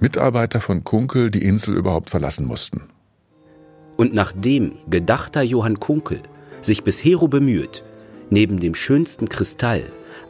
Mitarbeiter 0.00 0.60
von 0.60 0.82
Kunkel 0.82 1.30
die 1.30 1.44
Insel 1.44 1.76
überhaupt 1.76 2.10
verlassen 2.10 2.46
mussten. 2.46 2.82
Und 3.98 4.14
nachdem 4.14 4.78
gedachter 4.88 5.42
Johann 5.42 5.78
Kunkel 5.78 6.22
sich 6.62 6.84
bis 6.84 7.04
Hero 7.04 7.28
bemüht, 7.28 7.84
neben 8.30 8.60
dem 8.60 8.74
schönsten 8.74 9.28
Kristall 9.28 9.82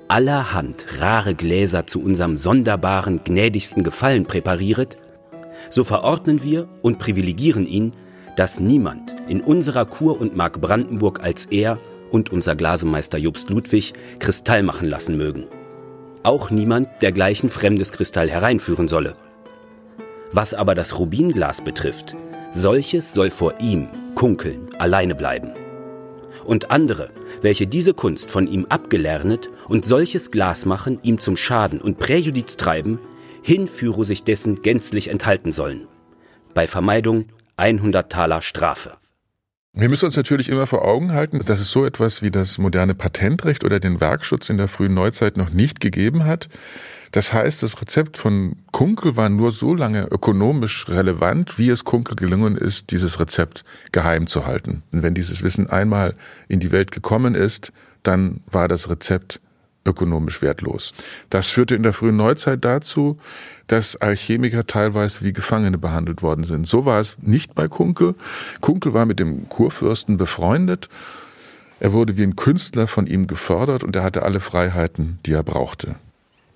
allerhand 0.09 1.00
rare 1.00 1.37
Gläser 1.37 1.87
zu 1.87 2.02
unserem 2.02 2.37
sonderbaren, 2.37 3.20
gnädigsten 3.24 3.85
Gefallen 3.85 4.26
präpariert, 4.26 4.98
so 5.68 5.85
verordnen 5.85 6.42
wir 6.42 6.68
und 6.83 6.98
privilegieren 6.98 7.66
ihn, 7.66 7.92
dass 8.37 8.59
niemand 8.59 9.14
in 9.28 9.40
unserer 9.40 9.87
Kur 9.87 10.20
und 10.20 10.35
Mark 10.35 10.61
Brandenburg 10.61 11.22
als 11.22 11.46
er 11.46 11.78
und 12.11 12.33
unser 12.33 12.56
Glasemeister 12.56 13.18
Jobst 13.18 13.50
Ludwig 13.50 13.92
Kristall 14.18 14.64
machen 14.64 14.88
lassen 14.88 15.16
mögen. 15.16 15.46
Auch 16.24 16.50
niemand 16.50 16.88
dergleichen 17.02 17.50
fremdes 17.50 17.92
Kristall 17.92 18.28
hereinführen 18.28 18.88
solle. 18.88 19.14
Was 20.32 20.54
aber 20.54 20.76
das 20.76 20.98
Rubinglas 20.98 21.60
betrifft, 21.60 22.16
solches 22.52 23.12
soll 23.12 23.30
vor 23.30 23.54
ihm, 23.60 23.88
Kunkeln, 24.14 24.68
alleine 24.78 25.16
bleiben. 25.16 25.52
Und 26.44 26.70
andere, 26.70 27.10
welche 27.42 27.66
diese 27.66 27.94
Kunst 27.94 28.30
von 28.30 28.46
ihm 28.46 28.64
abgelernet 28.68 29.50
und 29.68 29.84
solches 29.84 30.30
Glas 30.30 30.66
machen, 30.66 31.00
ihm 31.02 31.18
zum 31.18 31.36
Schaden 31.36 31.80
und 31.80 31.98
Präjudiz 31.98 32.56
treiben, 32.56 33.00
hinführe 33.42 34.04
sich 34.04 34.22
dessen 34.22 34.62
gänzlich 34.62 35.08
enthalten 35.08 35.50
sollen. 35.50 35.88
Bei 36.54 36.66
Vermeidung 36.66 37.26
100 37.56 38.10
Taler 38.10 38.40
Strafe. 38.40 38.99
Wir 39.72 39.88
müssen 39.88 40.06
uns 40.06 40.16
natürlich 40.16 40.48
immer 40.48 40.66
vor 40.66 40.85
Augen 40.85 41.12
halten, 41.12 41.38
dass 41.44 41.61
es 41.61 41.70
so 41.70 41.85
etwas 41.85 42.22
wie 42.22 42.33
das 42.33 42.59
moderne 42.59 42.96
Patentrecht 42.96 43.62
oder 43.62 43.78
den 43.78 44.00
Werkschutz 44.00 44.50
in 44.50 44.56
der 44.56 44.66
frühen 44.66 44.94
Neuzeit 44.94 45.37
noch 45.37 45.50
nicht 45.50 45.80
gegeben 45.80 46.24
hat. 46.24 46.48
Das 47.12 47.33
heißt, 47.33 47.62
das 47.62 47.80
Rezept 47.80 48.18
von 48.18 48.56
Kunkel 48.72 49.16
war 49.16 49.28
nur 49.28 49.52
so 49.52 49.72
lange 49.72 50.09
ökonomisch 50.11 50.88
relevant, 50.88 51.56
wie 51.56 51.68
es 51.68 51.85
Kunkel 51.85 52.16
gelungen 52.16 52.56
ist, 52.56 52.90
dieses 52.90 53.20
Rezept 53.20 53.64
geheim 53.92 54.26
zu 54.26 54.44
halten. 54.44 54.83
Und 54.90 55.04
wenn 55.04 55.14
dieses 55.14 55.44
Wissen 55.44 55.70
einmal 55.70 56.16
in 56.48 56.59
die 56.59 56.72
Welt 56.72 56.90
gekommen 56.90 57.37
ist, 57.37 57.72
dann 58.02 58.40
war 58.50 58.66
das 58.66 58.90
Rezept 58.90 59.40
ökonomisch 59.85 60.42
wertlos. 60.42 60.94
Das 61.30 61.48
führte 61.48 61.74
in 61.74 61.83
der 61.83 61.92
frühen 61.92 62.16
Neuzeit 62.16 62.64
dazu, 62.64 63.18
dass 63.70 63.94
Alchemiker 63.96 64.66
teilweise 64.66 65.22
wie 65.22 65.33
Gefangene 65.33 65.78
behandelt 65.78 66.22
worden 66.22 66.44
sind. 66.44 66.68
So 66.68 66.87
war 66.87 66.98
es 66.98 67.16
nicht 67.20 67.54
bei 67.54 67.68
Kunkel. 67.68 68.16
Kunkel 68.61 68.94
war 68.94 69.06
mit 69.06 69.20
dem 69.20 69.48
Kurfürsten 69.48 70.16
befreundet. 70.16 70.88
Er 71.78 71.92
wurde 71.92 72.16
wie 72.16 72.24
ein 72.24 72.35
Künstler 72.35 72.88
von 72.88 73.06
ihm 73.06 73.28
gefördert 73.28 73.85
und 73.85 73.94
er 73.94 74.02
hatte 74.02 74.24
alle 74.24 74.40
Freiheiten, 74.40 75.20
die 75.24 75.33
er 75.33 75.44
brauchte. 75.44 75.94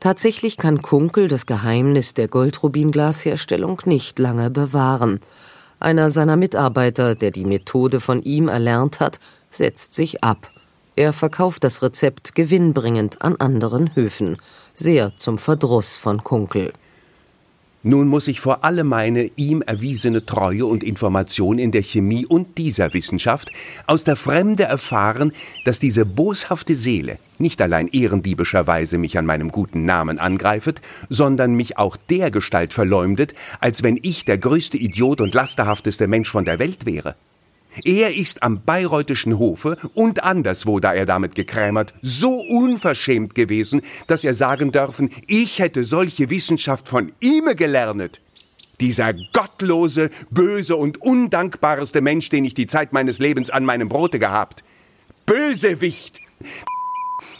Tatsächlich 0.00 0.56
kann 0.56 0.82
Kunkel 0.82 1.28
das 1.28 1.46
Geheimnis 1.46 2.14
der 2.14 2.26
Goldrubinglasherstellung 2.26 3.80
nicht 3.84 4.18
lange 4.18 4.50
bewahren. 4.50 5.20
Einer 5.78 6.10
seiner 6.10 6.36
Mitarbeiter, 6.36 7.14
der 7.14 7.30
die 7.30 7.44
Methode 7.44 8.00
von 8.00 8.22
ihm 8.22 8.48
erlernt 8.48 8.98
hat, 8.98 9.20
setzt 9.50 9.94
sich 9.94 10.24
ab. 10.24 10.50
Er 10.96 11.12
verkauft 11.12 11.62
das 11.62 11.80
Rezept 11.80 12.34
gewinnbringend 12.34 13.22
an 13.22 13.36
anderen 13.36 13.94
Höfen, 13.94 14.36
sehr 14.74 15.12
zum 15.16 15.38
Verdruss 15.38 15.96
von 15.96 16.24
Kunkel. 16.24 16.72
Nun 17.86 18.08
muss 18.08 18.28
ich 18.28 18.40
vor 18.40 18.64
allem 18.64 18.88
meine 18.88 19.30
ihm 19.36 19.60
erwiesene 19.60 20.24
Treue 20.24 20.64
und 20.64 20.82
Information 20.82 21.58
in 21.58 21.70
der 21.70 21.82
Chemie 21.82 22.24
und 22.24 22.56
dieser 22.56 22.94
Wissenschaft 22.94 23.52
aus 23.86 24.04
der 24.04 24.16
Fremde 24.16 24.62
erfahren, 24.62 25.32
dass 25.66 25.80
diese 25.80 26.06
boshafte 26.06 26.76
Seele 26.76 27.18
nicht 27.36 27.60
allein 27.60 27.88
ehrendiebischerweise 27.88 28.96
mich 28.96 29.18
an 29.18 29.26
meinem 29.26 29.52
guten 29.52 29.84
Namen 29.84 30.18
angreifet, 30.18 30.80
sondern 31.10 31.52
mich 31.52 31.76
auch 31.76 31.98
dergestalt 31.98 32.72
verleumdet, 32.72 33.34
als 33.60 33.82
wenn 33.82 33.98
ich 34.00 34.24
der 34.24 34.38
größte 34.38 34.78
Idiot 34.78 35.20
und 35.20 35.34
lasterhafteste 35.34 36.08
Mensch 36.08 36.30
von 36.30 36.46
der 36.46 36.58
Welt 36.58 36.86
wäre. 36.86 37.16
Er 37.82 38.14
ist 38.14 38.42
am 38.42 38.62
bayreutischen 38.62 39.38
Hofe 39.38 39.76
und 39.94 40.22
anderswo, 40.22 40.78
da 40.78 40.94
er 40.94 41.06
damit 41.06 41.34
gekrämert, 41.34 41.94
so 42.02 42.30
unverschämt 42.30 43.34
gewesen, 43.34 43.82
dass 44.06 44.22
er 44.22 44.34
sagen 44.34 44.70
dürfen, 44.70 45.10
ich 45.26 45.58
hätte 45.58 45.82
solche 45.82 46.30
Wissenschaft 46.30 46.88
von 46.88 47.12
ihm 47.20 47.56
gelernet. 47.56 48.20
Dieser 48.80 49.14
gottlose, 49.32 50.10
böse 50.30 50.76
und 50.76 51.00
undankbareste 51.00 52.00
Mensch, 52.00 52.28
den 52.28 52.44
ich 52.44 52.54
die 52.54 52.66
Zeit 52.66 52.92
meines 52.92 53.18
Lebens 53.18 53.50
an 53.50 53.64
meinem 53.64 53.88
Brote 53.88 54.18
gehabt. 54.18 54.62
Bösewicht! 55.26 56.20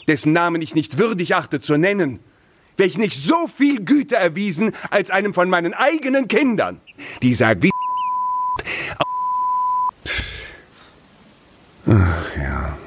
Dessen 0.07 0.33
Namen 0.33 0.61
ich 0.61 0.75
nicht 0.75 0.97
würdig 0.97 1.35
achte 1.35 1.61
zu 1.61 1.77
nennen 1.77 2.19
welchen 2.77 3.03
ich 3.03 3.17
so 3.17 3.47
viel 3.47 3.83
Güte 3.83 4.15
erwiesen 4.15 4.71
als 4.89 5.09
einem 5.09 5.33
von 5.33 5.49
meinen 5.49 5.73
eigenen 5.73 6.27
Kindern. 6.27 6.81
Dieser 7.21 7.55
Ach 11.87 12.37
ja. 12.37 12.77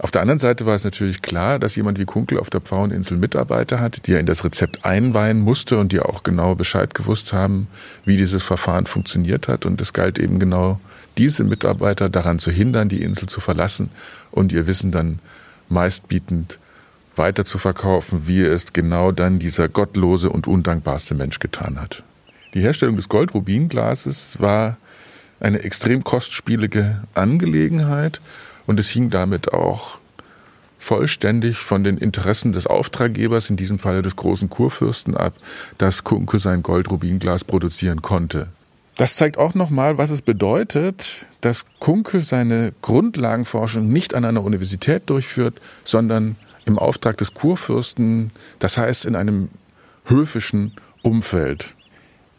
Auf 0.00 0.12
der 0.12 0.22
anderen 0.22 0.38
Seite 0.38 0.64
war 0.64 0.76
es 0.76 0.84
natürlich 0.84 1.22
klar, 1.22 1.58
dass 1.58 1.74
jemand 1.74 1.98
wie 1.98 2.04
Kunkel 2.04 2.38
auf 2.38 2.50
der 2.50 2.60
Pfaueninsel 2.60 3.18
Mitarbeiter 3.18 3.80
hat, 3.80 4.06
die 4.06 4.12
er 4.12 4.20
in 4.20 4.26
das 4.26 4.44
Rezept 4.44 4.84
einweihen 4.84 5.40
musste 5.40 5.76
und 5.78 5.90
die 5.90 5.98
auch 6.00 6.22
genau 6.22 6.54
Bescheid 6.54 6.94
gewusst 6.94 7.32
haben, 7.32 7.66
wie 8.04 8.16
dieses 8.16 8.44
Verfahren 8.44 8.86
funktioniert 8.86 9.48
hat. 9.48 9.66
Und 9.66 9.80
es 9.80 9.92
galt 9.92 10.18
eben 10.20 10.38
genau, 10.38 10.78
diese 11.18 11.42
Mitarbeiter 11.42 12.08
daran 12.08 12.38
zu 12.38 12.52
hindern, 12.52 12.88
die 12.88 13.02
Insel 13.02 13.28
zu 13.28 13.40
verlassen 13.40 13.90
und 14.30 14.52
ihr 14.52 14.68
Wissen 14.68 14.92
dann 14.92 15.18
meistbietend 15.68 16.60
weiter 17.16 17.44
zu 17.44 17.58
verkaufen, 17.58 18.28
wie 18.28 18.42
es 18.42 18.72
genau 18.72 19.10
dann 19.10 19.40
dieser 19.40 19.68
gottlose 19.68 20.30
und 20.30 20.46
undankbarste 20.46 21.16
Mensch 21.16 21.40
getan 21.40 21.80
hat. 21.80 22.04
Die 22.54 22.60
Herstellung 22.60 22.96
des 22.96 23.08
Goldrubinglases 23.08 24.40
war 24.40 24.76
eine 25.40 25.62
extrem 25.62 26.02
kostspielige 26.02 27.02
Angelegenheit 27.14 28.20
und 28.66 28.80
es 28.80 28.88
hing 28.88 29.10
damit 29.10 29.52
auch 29.52 29.98
vollständig 30.78 31.58
von 31.58 31.84
den 31.84 31.98
Interessen 31.98 32.52
des 32.52 32.66
Auftraggebers, 32.66 33.50
in 33.50 33.56
diesem 33.56 33.78
Falle 33.78 34.02
des 34.02 34.16
großen 34.16 34.48
Kurfürsten, 34.48 35.16
ab, 35.16 35.34
dass 35.76 36.04
Kunkel 36.04 36.40
sein 36.40 36.62
Goldrubinglas 36.62 37.44
produzieren 37.44 38.00
konnte. 38.00 38.48
Das 38.96 39.16
zeigt 39.16 39.38
auch 39.38 39.54
nochmal, 39.54 39.98
was 39.98 40.10
es 40.10 40.22
bedeutet, 40.22 41.26
dass 41.40 41.66
Kunkel 41.78 42.22
seine 42.22 42.72
Grundlagenforschung 42.82 43.88
nicht 43.88 44.14
an 44.14 44.24
einer 44.24 44.42
Universität 44.42 45.02
durchführt, 45.06 45.60
sondern 45.84 46.36
im 46.64 46.78
Auftrag 46.78 47.16
des 47.16 47.34
Kurfürsten, 47.34 48.30
das 48.58 48.76
heißt 48.76 49.06
in 49.06 49.14
einem 49.14 49.50
höfischen 50.04 50.72
Umfeld. 51.02 51.74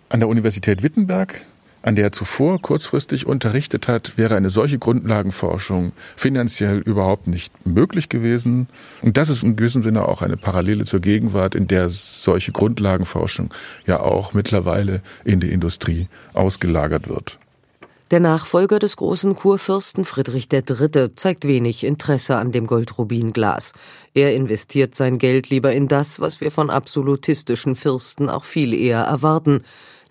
An 0.10 0.19
der 0.19 0.28
Universität 0.28 0.82
Wittenberg, 0.82 1.41
an 1.84 1.95
der 1.95 2.06
er 2.06 2.12
zuvor 2.12 2.60
kurzfristig 2.60 3.28
unterrichtet 3.28 3.88
hat, 3.88 4.17
wäre 4.17 4.36
eine 4.36 4.50
solche 4.50 4.80
Grundlagenforschung 4.80 5.91
finanziell 6.17 6.80
überhaupt 6.80 7.28
nicht 7.28 7.54
möglich 7.63 8.10
gewesen. 8.10 8.67
Und 9.04 9.17
das 9.17 9.30
ist 9.30 9.43
in 9.43 9.56
gewissem 9.56 9.84
Sinne 9.84 10.08
auch 10.08 10.24
eine 10.24 10.36
Parallele 10.36 10.86
zur 10.86 11.00
Gegenwart, 11.00 11.54
in 11.54 11.67
der 11.67 11.89
solche 11.89 12.52
Grundlagenforschung 12.52 13.54
ja 13.86 14.00
auch 14.00 14.34
mittlerweile 14.34 15.02
in 15.24 15.39
die 15.39 15.52
Industrie 15.52 16.08
ausgelagert 16.34 17.08
wird. 17.08 17.38
Der 18.10 18.19
Nachfolger 18.19 18.80
des 18.80 18.95
großen 18.95 19.36
Kurfürsten 19.36 20.04
Friedrich 20.04 20.48
III. 20.52 21.13
zeigt 21.15 21.48
wenig 21.48 21.84
Interesse 21.84 22.38
an 22.38 22.52
dem 22.52 22.65
Goldrubinglas. 22.65 23.74
Er 24.15 24.34
investiert 24.34 24.95
sein 24.95 25.19
Geld 25.19 25.52
lieber 25.52 25.72
in 25.72 25.88
das, 25.88 26.19
was 26.19 26.42
wir 26.42 26.50
von 26.50 26.71
absolutistischen 26.71 27.75
Fürsten 27.75 28.27
auch 28.27 28.46
viel 28.46 28.73
eher 28.73 29.02
erwarten, 29.02 29.62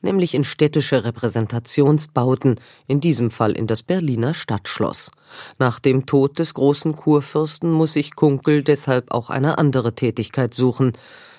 nämlich 0.03 0.35
in 0.35 0.45
städtische 0.45 1.05
Repräsentationsbauten, 1.05 2.61
in 2.87 3.01
diesem 3.01 3.31
Fall 3.31 3.53
in 3.53 3.67
das 3.67 3.83
Berliner 3.83 4.35
Stadtschloss. 4.35 5.11
Nach 5.59 5.79
dem 5.81 6.07
Tod 6.07 6.39
des 6.39 6.55
großen 6.55 6.97
Kurfürsten 6.97 7.71
muss 7.71 7.95
sich 7.95 8.15
Kunkel 8.15 8.63
deshalb 8.63 9.11
auch 9.11 9.31
eine 9.31 9.59
andere 9.59 9.95
Tätigkeit 9.95 10.55
suchen. 10.55 10.93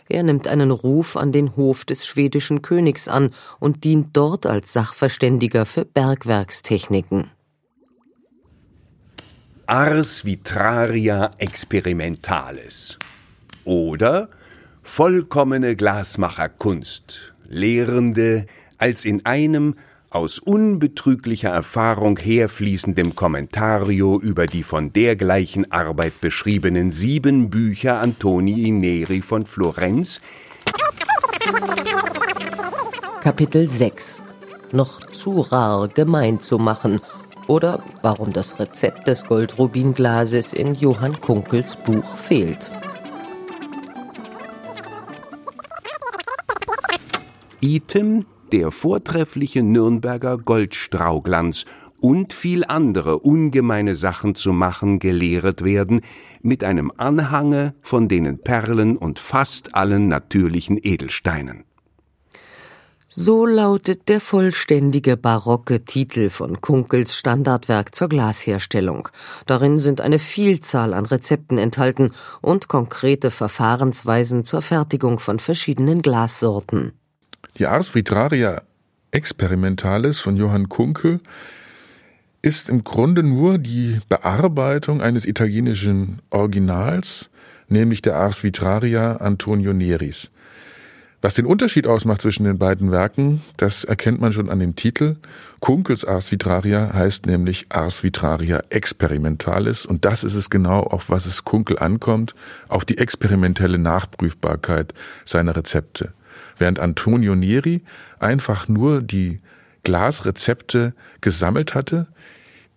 Er 0.07 0.23
nimmt 0.23 0.47
einen 0.47 0.71
Ruf 0.71 1.15
an 1.15 1.31
den 1.31 1.55
Hof 1.55 1.85
des 1.85 2.05
schwedischen 2.05 2.61
Königs 2.61 3.07
an 3.07 3.31
und 3.59 3.83
dient 3.83 4.17
dort 4.17 4.45
als 4.45 4.73
Sachverständiger 4.73 5.65
für 5.65 5.85
Bergwerkstechniken. 5.85 7.29
Ars 9.67 10.25
Vitraria 10.25 11.29
Experimentalis. 11.37 12.97
Oder 13.65 14.29
vollkommene 14.81 15.75
Glasmacherkunst, 15.75 17.35
Lehrende 17.49 18.45
als 18.77 19.05
in 19.05 19.25
einem 19.25 19.75
aus 20.11 20.39
unbetrüglicher 20.39 21.49
Erfahrung 21.49 22.17
herfließendem 22.17 23.15
Kommentario 23.15 24.19
über 24.19 24.45
die 24.45 24.63
von 24.63 24.93
dergleichen 24.93 25.71
Arbeit 25.71 26.21
beschriebenen 26.21 26.91
sieben 26.91 27.49
Bücher 27.49 27.99
Antonii 28.01 28.71
Neri 28.71 29.21
von 29.21 29.45
Florenz. 29.45 30.21
Kapitel 33.21 33.67
6 33.67 34.23
Noch 34.71 34.99
zu 35.11 35.41
rar 35.41 35.87
gemein 35.87 36.41
zu 36.41 36.59
machen 36.59 37.01
oder 37.47 37.83
warum 38.03 38.31
das 38.31 38.59
Rezept 38.59 39.07
des 39.07 39.25
Goldrubinglases 39.25 40.53
in 40.53 40.75
Johann 40.75 41.19
Kunkels 41.19 41.75
Buch 41.75 42.15
fehlt. 42.15 42.69
Item 47.61 48.25
der 48.51 48.71
vortreffliche 48.71 49.63
Nürnberger 49.63 50.37
Goldstrauglanz 50.37 51.65
und 51.99 52.33
viel 52.33 52.63
andere 52.63 53.19
ungemeine 53.19 53.95
Sachen 53.95 54.35
zu 54.35 54.53
machen 54.53 54.99
gelehret 54.99 55.63
werden, 55.63 56.01
mit 56.41 56.63
einem 56.63 56.91
Anhange 56.95 57.75
von 57.81 58.07
denen 58.07 58.39
Perlen 58.39 58.97
und 58.97 59.19
fast 59.19 59.75
allen 59.75 60.07
natürlichen 60.07 60.79
Edelsteinen. 60.81 61.65
So 63.11 63.45
lautet 63.47 64.07
der 64.07 64.21
vollständige 64.21 65.17
barocke 65.17 65.83
Titel 65.83 66.29
von 66.29 66.61
Kunkels 66.61 67.17
Standardwerk 67.17 67.93
zur 67.95 68.07
Glasherstellung. 68.07 69.09
Darin 69.47 69.79
sind 69.79 69.99
eine 69.99 70.19
Vielzahl 70.19 70.93
an 70.93 71.05
Rezepten 71.05 71.57
enthalten 71.57 72.11
und 72.41 72.67
konkrete 72.67 73.31
Verfahrensweisen 73.31 74.45
zur 74.45 74.61
Fertigung 74.61 75.17
von 75.17 75.39
verschiedenen 75.39 76.03
Glassorten. 76.03 76.98
Die 77.57 77.67
Ars 77.67 77.95
Vitraria 77.95 78.61
Experimentalis 79.11 80.19
von 80.19 80.37
Johann 80.37 80.69
Kunkel 80.69 81.19
ist 82.41 82.69
im 82.69 82.83
Grunde 82.83 83.23
nur 83.23 83.57
die 83.57 83.99
Bearbeitung 84.07 85.01
eines 85.01 85.25
italienischen 85.25 86.21
Originals, 86.29 87.29
nämlich 87.67 88.01
der 88.01 88.15
Ars 88.15 88.43
Vitraria 88.43 89.17
Antonio 89.17 89.73
Neris. 89.73 90.31
Was 91.21 91.33
den 91.33 91.45
Unterschied 91.45 91.85
ausmacht 91.85 92.21
zwischen 92.21 92.45
den 92.45 92.57
beiden 92.57 92.91
Werken, 92.91 93.41
das 93.57 93.83
erkennt 93.83 94.21
man 94.21 94.31
schon 94.31 94.49
an 94.49 94.59
dem 94.59 94.77
Titel. 94.77 95.17
Kunkels 95.59 96.05
Ars 96.05 96.31
Vitraria 96.31 96.93
heißt 96.93 97.25
nämlich 97.25 97.65
Ars 97.67 98.03
Vitraria 98.03 98.61
Experimentalis 98.69 99.85
und 99.85 100.05
das 100.05 100.23
ist 100.23 100.35
es 100.35 100.49
genau, 100.49 100.79
auf 100.79 101.09
was 101.09 101.25
es 101.25 101.43
Kunkel 101.43 101.77
ankommt, 101.79 102.35
auf 102.69 102.85
die 102.85 102.99
experimentelle 102.99 103.77
Nachprüfbarkeit 103.77 104.93
seiner 105.25 105.57
Rezepte. 105.57 106.13
Während 106.59 106.79
Antonio 106.79 107.35
Neri 107.35 107.81
einfach 108.19 108.67
nur 108.67 109.01
die 109.01 109.39
Glasrezepte 109.83 110.93
gesammelt 111.21 111.73
hatte, 111.73 112.07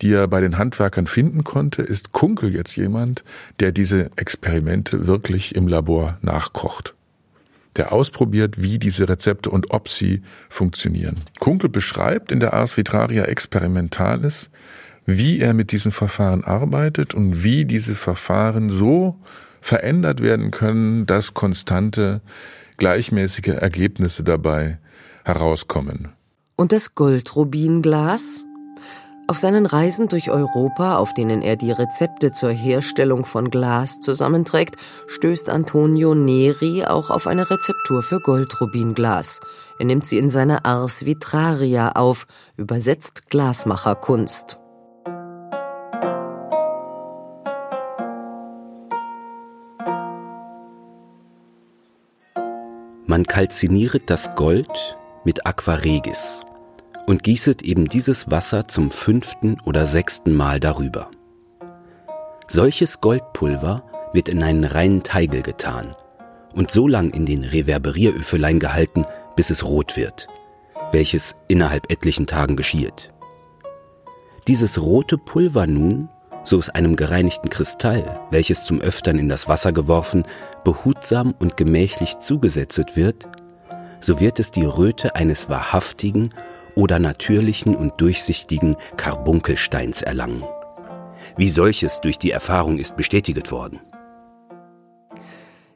die 0.01 0.12
er 0.12 0.26
bei 0.28 0.41
den 0.41 0.59
Handwerkern 0.59 1.07
finden 1.07 1.45
konnte, 1.45 1.83
ist 1.83 2.12
Kunkel 2.12 2.55
jetzt 2.55 2.76
jemand, 2.76 3.24
der 3.61 3.72
diese 3.72 4.11
Experimente 4.16 5.07
wirklich 5.07 5.55
im 5.55 5.68
Labor 5.68 6.18
nachkocht 6.22 6.95
der 7.76 7.93
ausprobiert, 7.93 8.61
wie 8.61 8.78
diese 8.78 9.09
Rezepte 9.09 9.51
und 9.51 9.70
ob 9.70 9.89
sie 9.89 10.22
funktionieren. 10.49 11.16
Kunkel 11.41 11.70
beschreibt 11.70 12.30
in 12.33 12.41
der 12.41 12.53
Ars 12.53 12.76
Vitraria 12.76 13.24
Experimentalis, 13.24 14.51
wie 15.07 15.41
er 15.41 15.55
mit 15.55 15.72
diesen 15.72 15.91
Verfahren 15.91 16.45
arbeitet 16.45 17.14
und 17.14 17.43
wie 17.43 17.64
diese 17.64 17.95
Verfahren 17.95 18.70
so 18.70 19.16
verändert 19.61 20.22
werden 20.22 20.51
können, 20.51 21.07
dass 21.07 21.35
konstante, 21.35 22.20
gleichmäßige 22.83 23.61
Ergebnisse 23.61 24.24
dabei 24.24 24.80
herauskommen. 25.24 26.09
Und 26.57 26.72
das 26.72 26.97
Goldrubinglas? 26.97 28.45
Auf 29.28 29.39
seinen 29.39 29.66
Reisen 29.66 30.09
durch 30.09 30.33
Europa, 30.33 30.97
auf 30.97 31.14
denen 31.14 31.43
er 31.43 31.55
die 31.55 31.70
Rezepte 31.70 32.33
zur 32.33 32.51
Herstellung 32.51 33.24
von 33.24 33.51
Glas 33.53 34.01
zusammenträgt, 34.01 34.74
stößt 35.07 35.49
Antonio 35.49 36.16
Neri 36.16 36.85
auch 36.85 37.11
auf 37.11 37.28
eine 37.28 37.49
Rezeptur 37.49 38.03
für 38.03 38.18
Goldrubinglas. 38.18 39.39
Er 39.78 39.85
nimmt 39.85 40.09
sie 40.09 40.18
in 40.18 40.28
seine 40.28 40.64
Ars 40.64 41.07
Vitraria 41.07 41.93
auf, 41.93 42.26
übersetzt 42.57 43.30
Glasmacherkunst. 43.30 44.59
Man 53.07 53.24
kalziniert 53.24 54.05
das 54.07 54.36
Gold 54.36 54.96
mit 55.24 55.44
Aquaregis 55.44 56.42
und 57.07 57.24
gießet 57.24 57.62
eben 57.62 57.86
dieses 57.86 58.30
Wasser 58.30 58.68
zum 58.68 58.92
fünften 58.92 59.59
oder 59.64 59.86
sechsten 59.86 60.34
Mal 60.34 60.61
darüber. 60.61 61.11
Solches 62.46 63.00
Goldpulver 63.00 63.82
wird 64.12 64.28
in 64.28 64.42
einen 64.42 64.64
reinen 64.64 65.03
Teigel 65.03 65.42
getan 65.42 65.96
und 66.55 66.70
so 66.70 66.86
lang 66.86 67.11
in 67.11 67.26
den 67.26 67.42
Reverberieröfelein 67.42 68.61
gehalten, 68.61 69.05
bis 69.34 69.50
es 69.50 69.64
rot 69.64 69.96
wird, 69.96 70.28
welches 70.92 71.34
innerhalb 71.48 71.90
etlichen 71.90 72.28
Tagen 72.28 72.55
geschieht. 72.55 73.11
Dieses 74.46 74.80
rote 74.80 75.18
Pulver 75.18 75.66
nun, 75.66 76.09
so 76.45 76.59
aus 76.59 76.68
einem 76.68 76.97
gereinigten 76.97 77.51
Kristall, 77.51 78.20
welches 78.30 78.64
zum 78.64 78.80
Öftern 78.80 79.18
in 79.18 79.28
das 79.28 79.49
Wasser 79.49 79.72
geworfen, 79.72 80.24
behutsam 80.64 81.34
und 81.38 81.57
gemächlich 81.57 82.18
zugesetzet 82.18 82.97
wird, 82.97 83.26
so 84.01 84.20
wird 84.20 84.40
es 84.40 84.51
die 84.51 84.64
Röte 84.64 85.14
eines 85.14 85.49
wahrhaftigen 85.49 86.34
oder 86.74 86.99
natürlichen 86.99 87.76
und 87.76 88.01
durchsichtigen 88.01 88.76
Karbunkelsteins 88.97 90.03
erlangen. 90.03 90.43
Wie 91.36 91.51
solches 91.51 92.01
durch 92.01 92.18
die 92.18 92.30
Erfahrung 92.30 92.78
ist 92.78 92.97
bestätigt 92.97 93.51
worden. 93.53 93.80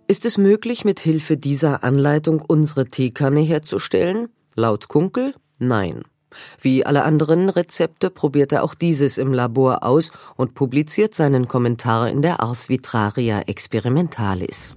Ist 0.09 0.25
es 0.25 0.39
möglich, 0.39 0.85
mit 0.85 1.01
Hilfe 1.01 1.37
dieser 1.37 1.83
Anleitung 1.83 2.41
unsere 2.41 2.87
Teekanne 2.87 3.41
herzustellen? 3.41 4.29
Laut 4.55 4.89
Kunkel 4.89 5.35
nein. 5.59 6.03
Wie 6.61 6.85
alle 6.85 7.05
anderen 7.05 7.49
Rezepte 7.49 8.11
probiert 8.11 8.53
er 8.53 8.65
auch 8.65 8.75
dieses 8.75 9.19
im 9.19 9.33
Labor 9.33 9.85
aus 9.85 10.11
und 10.37 10.55
publiziert 10.55 11.15
seinen 11.15 11.49
Kommentar 11.49 12.11
in 12.11 12.23
der 12.23 12.41
Ars 12.41 12.69
Vitraria 12.69 13.43
Experimentalis. 13.43 14.77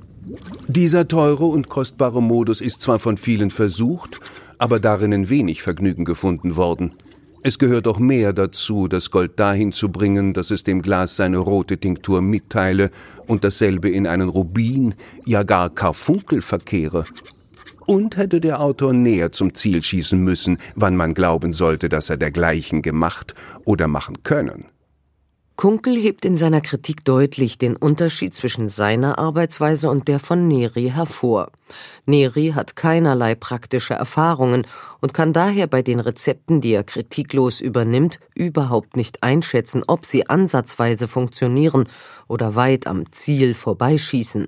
Dieser 0.67 1.07
teure 1.07 1.45
und 1.45 1.69
kostbare 1.69 2.21
Modus 2.21 2.61
ist 2.61 2.81
zwar 2.81 2.99
von 2.99 3.17
vielen 3.17 3.49
versucht, 3.49 4.19
aber 4.57 4.79
darinnen 4.79 5.29
wenig 5.29 5.61
Vergnügen 5.61 6.05
gefunden 6.05 6.55
worden. 6.55 6.93
Es 7.41 7.57
gehört 7.57 7.87
auch 7.87 7.99
mehr 7.99 8.33
dazu, 8.33 8.89
das 8.89 9.11
Gold 9.11 9.39
dahin 9.39 9.71
zu 9.71 9.89
bringen, 9.89 10.33
dass 10.33 10.51
es 10.51 10.63
dem 10.63 10.81
Glas 10.81 11.15
seine 11.15 11.37
rote 11.37 11.77
Tinktur 11.77 12.21
mitteile 12.21 12.91
und 13.27 13.45
dasselbe 13.45 13.89
in 13.89 14.07
einen 14.07 14.27
Rubin, 14.27 14.93
ja 15.25 15.43
gar 15.43 15.69
Karfunkel 15.69 16.41
verkehre. 16.41 17.05
Und 17.89 18.17
hätte 18.17 18.39
der 18.39 18.61
Autor 18.61 18.93
näher 18.93 19.31
zum 19.31 19.55
Ziel 19.55 19.81
schießen 19.81 20.23
müssen, 20.23 20.59
wann 20.75 20.95
man 20.95 21.15
glauben 21.15 21.53
sollte, 21.53 21.89
dass 21.89 22.11
er 22.11 22.17
dergleichen 22.17 22.83
gemacht 22.83 23.33
oder 23.65 23.87
machen 23.87 24.21
können. 24.21 24.65
Kunkel 25.55 25.95
hebt 25.97 26.23
in 26.23 26.37
seiner 26.37 26.61
Kritik 26.61 27.03
deutlich 27.03 27.57
den 27.57 27.75
Unterschied 27.75 28.35
zwischen 28.35 28.69
seiner 28.69 29.17
Arbeitsweise 29.17 29.89
und 29.89 30.07
der 30.07 30.19
von 30.19 30.47
Neri 30.47 30.91
hervor. 30.93 31.51
Neri 32.05 32.51
hat 32.53 32.75
keinerlei 32.75 33.33
praktische 33.33 33.95
Erfahrungen 33.95 34.67
und 35.01 35.15
kann 35.15 35.33
daher 35.33 35.65
bei 35.65 35.81
den 35.81 35.99
Rezepten, 35.99 36.61
die 36.61 36.73
er 36.73 36.83
kritiklos 36.83 37.59
übernimmt, 37.59 38.19
überhaupt 38.35 38.97
nicht 38.97 39.23
einschätzen, 39.23 39.81
ob 39.87 40.05
sie 40.05 40.29
ansatzweise 40.29 41.07
funktionieren 41.07 41.89
oder 42.27 42.53
weit 42.53 42.85
am 42.85 43.11
Ziel 43.11 43.55
vorbeischießen. 43.55 44.45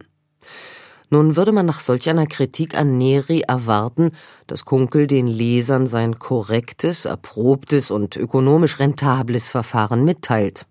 Nun 1.13 1.35
würde 1.35 1.51
man 1.51 1.65
nach 1.65 1.81
solch 1.81 2.09
einer 2.09 2.25
Kritik 2.25 2.77
an 2.77 2.97
Neri 2.97 3.41
erwarten, 3.41 4.11
dass 4.47 4.63
Kunkel 4.63 5.07
den 5.07 5.27
Lesern 5.27 5.85
sein 5.85 6.19
korrektes, 6.19 7.03
erprobtes 7.03 7.91
und 7.91 8.15
ökonomisch 8.15 8.79
rentables 8.79 9.51
Verfahren 9.51 10.05
mitteilt. 10.05 10.67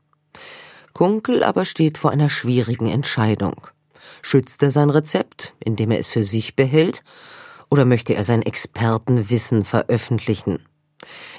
Kunkel 0.95 1.45
aber 1.45 1.67
steht 1.67 1.99
vor 1.99 2.11
einer 2.11 2.31
schwierigen 2.31 2.87
Entscheidung. 2.87 3.67
Schützt 4.23 4.63
er 4.63 4.71
sein 4.71 4.89
Rezept, 4.89 5.53
indem 5.63 5.91
er 5.91 5.99
es 5.99 6.09
für 6.09 6.25
sich 6.25 6.57
behält, 6.57 7.03
oder 7.69 7.85
möchte 7.85 8.15
er 8.15 8.25
sein 8.25 8.41
Expertenwissen 8.41 9.63
veröffentlichen? 9.63 10.61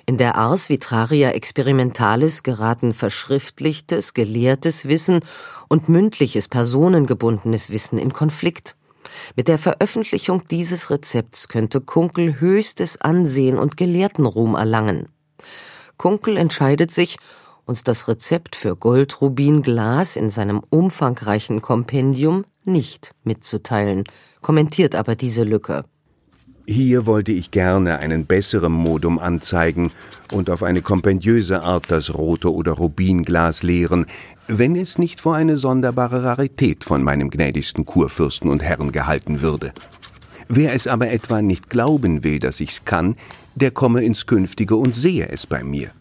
In 0.06 0.18
der 0.18 0.36
Ars 0.36 0.70
Vitraria 0.70 1.32
Experimentalis 1.32 2.44
geraten 2.44 2.94
verschriftlichtes, 2.94 4.14
gelehrtes 4.14 4.88
Wissen 4.88 5.22
und 5.70 5.90
mündliches, 5.90 6.48
personengebundenes 6.48 7.72
Wissen 7.72 7.98
in 7.98 8.14
Konflikt. 8.14 8.76
Mit 9.36 9.48
der 9.48 9.58
Veröffentlichung 9.58 10.44
dieses 10.50 10.90
Rezepts 10.90 11.48
könnte 11.48 11.82
Kunkel 11.82 12.40
höchstes 12.40 13.02
Ansehen 13.02 13.58
und 13.58 13.78
Gelehrtenruhm 13.78 14.56
erlangen. 14.56 15.10
Kunkel 15.98 16.38
entscheidet 16.38 16.92
sich, 16.92 17.18
uns 17.66 17.84
das 17.84 18.08
Rezept 18.08 18.56
für 18.56 18.76
Goldrubinglas 18.76 20.16
in 20.16 20.30
seinem 20.30 20.62
umfangreichen 20.70 21.62
Kompendium 21.62 22.44
nicht 22.66 23.14
mitzuteilen, 23.24 24.04
kommentiert 24.42 24.96
aber 24.96 25.16
diese 25.16 25.44
Lücke. 25.44 25.84
Hier 26.68 27.06
wollte 27.06 27.32
ich 27.32 27.52
gerne 27.52 28.00
einen 28.00 28.26
besseren 28.26 28.72
Modum 28.72 29.20
anzeigen 29.20 29.92
und 30.32 30.50
auf 30.50 30.64
eine 30.64 30.82
kompendiöse 30.82 31.64
Art 31.64 31.86
das 31.90 32.14
rote 32.14 32.54
oder 32.54 32.74
Rubinglas 32.74 33.64
lehren, 33.64 34.06
wenn 34.58 34.76
es 34.76 34.98
nicht 34.98 35.22
vor 35.22 35.36
eine 35.36 35.56
sonderbare 35.56 36.24
Rarität 36.24 36.84
von 36.84 37.04
meinem 37.04 37.30
gnädigsten 37.30 37.86
Kurfürsten 37.86 38.50
und 38.50 38.62
Herrn 38.62 38.92
gehalten 38.92 39.42
würde. 39.42 39.72
Wer 40.50 40.74
es 40.74 40.88
aber 40.88 41.10
etwa 41.10 41.42
nicht 41.42 41.70
glauben 41.70 42.26
will, 42.26 42.40
dass 42.40 42.60
ich's 42.60 42.84
kann, 42.84 43.16
der 43.56 43.72
komme 43.72 44.04
ins 44.04 44.26
Künftige 44.26 44.76
und 44.76 44.94
sehe 44.94 45.30
es 45.30 45.48
bei 45.48 45.64
mir. 45.64 45.92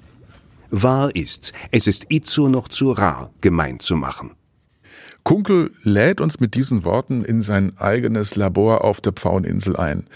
Wahr 0.71 1.15
ist's, 1.15 1.53
es 1.71 1.87
ist 1.87 2.07
itzo 2.09 2.49
noch 2.49 2.69
zu 2.69 2.91
rar, 2.91 3.31
gemein 3.41 3.79
zu 3.79 3.95
machen. 3.97 4.33
Kunkel 5.23 5.71
lädt 5.83 6.21
uns 6.21 6.41
mit 6.41 6.55
diesen 6.55 6.85
Worten 6.85 7.25
in 7.25 7.43
sein 7.43 7.77
eigenes 7.79 8.35
Labor 8.35 8.85
auf 8.85 9.01
der 9.01 9.13
Pfaueninsel 9.13 9.77
ein. 9.77 10.07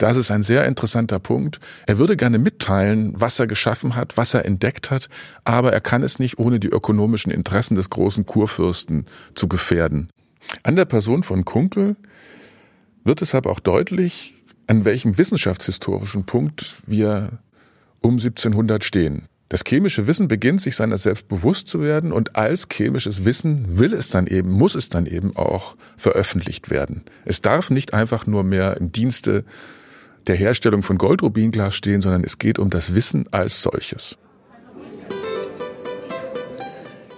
Das 0.00 0.16
ist 0.16 0.30
ein 0.30 0.42
sehr 0.42 0.64
interessanter 0.64 1.18
Punkt. 1.18 1.60
Er 1.86 1.98
würde 1.98 2.16
gerne 2.16 2.38
mitteilen, 2.38 3.12
was 3.16 3.38
er 3.38 3.46
geschaffen 3.46 3.96
hat, 3.96 4.16
was 4.16 4.32
er 4.32 4.46
entdeckt 4.46 4.90
hat, 4.90 5.10
aber 5.44 5.74
er 5.74 5.82
kann 5.82 6.02
es 6.02 6.18
nicht 6.18 6.38
ohne 6.38 6.58
die 6.58 6.68
ökonomischen 6.68 7.30
Interessen 7.30 7.74
des 7.74 7.90
großen 7.90 8.24
Kurfürsten 8.24 9.04
zu 9.34 9.46
gefährden. 9.46 10.08
An 10.62 10.74
der 10.74 10.86
Person 10.86 11.22
von 11.22 11.44
Kunkel 11.44 11.96
wird 13.04 13.20
deshalb 13.20 13.44
auch 13.44 13.60
deutlich, 13.60 14.32
an 14.66 14.86
welchem 14.86 15.18
wissenschaftshistorischen 15.18 16.24
Punkt 16.24 16.76
wir 16.86 17.38
um 18.00 18.12
1700 18.12 18.82
stehen. 18.82 19.26
Das 19.50 19.64
chemische 19.68 20.06
Wissen 20.06 20.28
beginnt, 20.28 20.62
sich 20.62 20.76
seiner 20.76 20.96
selbst 20.96 21.28
bewusst 21.28 21.68
zu 21.68 21.82
werden 21.82 22.10
und 22.12 22.36
als 22.36 22.68
chemisches 22.72 23.26
Wissen 23.26 23.78
will 23.78 23.92
es 23.92 24.08
dann 24.08 24.26
eben, 24.26 24.50
muss 24.50 24.76
es 24.76 24.88
dann 24.88 25.04
eben 25.04 25.36
auch 25.36 25.76
veröffentlicht 25.98 26.70
werden. 26.70 27.02
Es 27.26 27.42
darf 27.42 27.68
nicht 27.68 27.92
einfach 27.92 28.26
nur 28.26 28.44
mehr 28.44 28.78
im 28.78 28.92
Dienste 28.92 29.44
der 30.26 30.36
Herstellung 30.36 30.82
von 30.82 30.98
Goldrubinglas 30.98 31.74
stehen, 31.74 32.02
sondern 32.02 32.24
es 32.24 32.38
geht 32.38 32.58
um 32.58 32.70
das 32.70 32.94
Wissen 32.94 33.26
als 33.30 33.62
solches. 33.62 34.16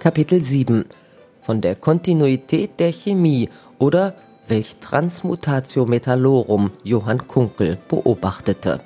Kapitel 0.00 0.42
7 0.42 0.84
Von 1.40 1.60
der 1.60 1.76
Kontinuität 1.76 2.80
der 2.80 2.92
Chemie 2.92 3.48
oder 3.78 4.14
welch 4.48 4.76
Transmutatio 4.80 5.86
Metallorum 5.86 6.72
Johann 6.82 7.26
Kunkel 7.26 7.78
beobachtete. 7.88 8.80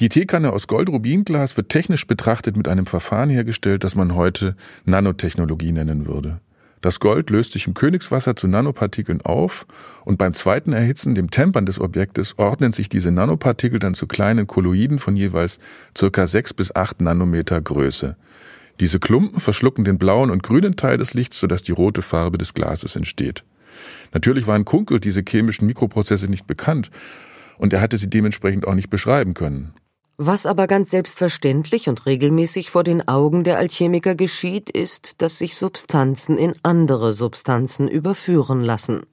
Die 0.00 0.08
Teekanne 0.08 0.52
aus 0.52 0.68
Goldrubinglas 0.68 1.56
wird 1.56 1.70
technisch 1.70 2.06
betrachtet 2.06 2.56
mit 2.56 2.68
einem 2.68 2.86
Verfahren 2.86 3.30
hergestellt, 3.30 3.82
das 3.82 3.96
man 3.96 4.14
heute 4.14 4.54
Nanotechnologie 4.84 5.72
nennen 5.72 6.06
würde. 6.06 6.40
Das 6.80 7.00
Gold 7.00 7.30
löst 7.30 7.52
sich 7.52 7.66
im 7.66 7.74
Königswasser 7.74 8.36
zu 8.36 8.46
Nanopartikeln 8.46 9.22
auf 9.22 9.66
und 10.04 10.16
beim 10.16 10.34
zweiten 10.34 10.72
Erhitzen, 10.72 11.16
dem 11.16 11.32
Tempern 11.32 11.66
des 11.66 11.80
Objektes, 11.80 12.38
ordnen 12.38 12.72
sich 12.72 12.88
diese 12.88 13.10
Nanopartikel 13.10 13.80
dann 13.80 13.94
zu 13.94 14.06
kleinen 14.06 14.46
Kolloiden 14.46 15.00
von 15.00 15.16
jeweils 15.16 15.58
circa 15.96 16.28
sechs 16.28 16.54
bis 16.54 16.72
acht 16.76 17.00
Nanometer 17.00 17.60
Größe. 17.60 18.16
Diese 18.78 19.00
Klumpen 19.00 19.40
verschlucken 19.40 19.84
den 19.84 19.98
blauen 19.98 20.30
und 20.30 20.44
grünen 20.44 20.76
Teil 20.76 20.98
des 20.98 21.14
Lichts, 21.14 21.40
sodass 21.40 21.64
die 21.64 21.72
rote 21.72 22.02
Farbe 22.02 22.38
des 22.38 22.54
Glases 22.54 22.94
entsteht. 22.94 23.42
Natürlich 24.12 24.46
waren 24.46 24.64
Kunkel 24.64 25.00
diese 25.00 25.24
chemischen 25.28 25.66
Mikroprozesse 25.66 26.28
nicht 26.28 26.46
bekannt 26.46 26.92
und 27.56 27.72
er 27.72 27.80
hatte 27.80 27.98
sie 27.98 28.08
dementsprechend 28.08 28.68
auch 28.68 28.74
nicht 28.74 28.90
beschreiben 28.90 29.34
können. 29.34 29.72
Was 30.20 30.46
aber 30.46 30.66
ganz 30.66 30.90
selbstverständlich 30.90 31.88
und 31.88 32.04
regelmäßig 32.04 32.70
vor 32.70 32.82
den 32.82 33.06
Augen 33.06 33.44
der 33.44 33.56
Alchemiker 33.56 34.16
geschieht, 34.16 34.68
ist, 34.68 35.22
dass 35.22 35.38
sich 35.38 35.56
Substanzen 35.56 36.38
in 36.38 36.54
andere 36.64 37.12
Substanzen 37.12 37.86
überführen 37.86 38.64
lassen. 38.64 39.04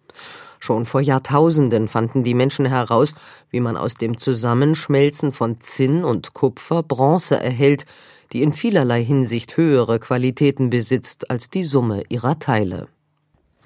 Schon 0.60 0.88
vor 0.88 1.01
Jahrtausenden 1.01 1.89
fanden 1.89 2.24
die 2.24 2.34
Menschen 2.34 2.66
heraus, 2.66 3.14
wie 3.51 3.60
man 3.60 3.78
aus 3.78 3.93
dem 3.93 4.18
Zusammenschmelzen 4.18 5.32
von 5.32 5.62
Zinn 5.62 6.03
und 6.03 6.34
Kupfer 6.34 6.82
Bronze 6.82 7.39
erhält, 7.39 7.86
die 8.34 8.41
in 8.41 8.51
vielerlei 8.51 9.06
Hinsicht 9.06 9.58
höhere 9.58 9.99
Qualitäten 9.99 10.72
besitzt 10.72 11.30
als 11.30 11.51
die 11.51 11.66
Summe 11.66 12.01
ihrer 12.10 12.39
Teile. 12.39 12.88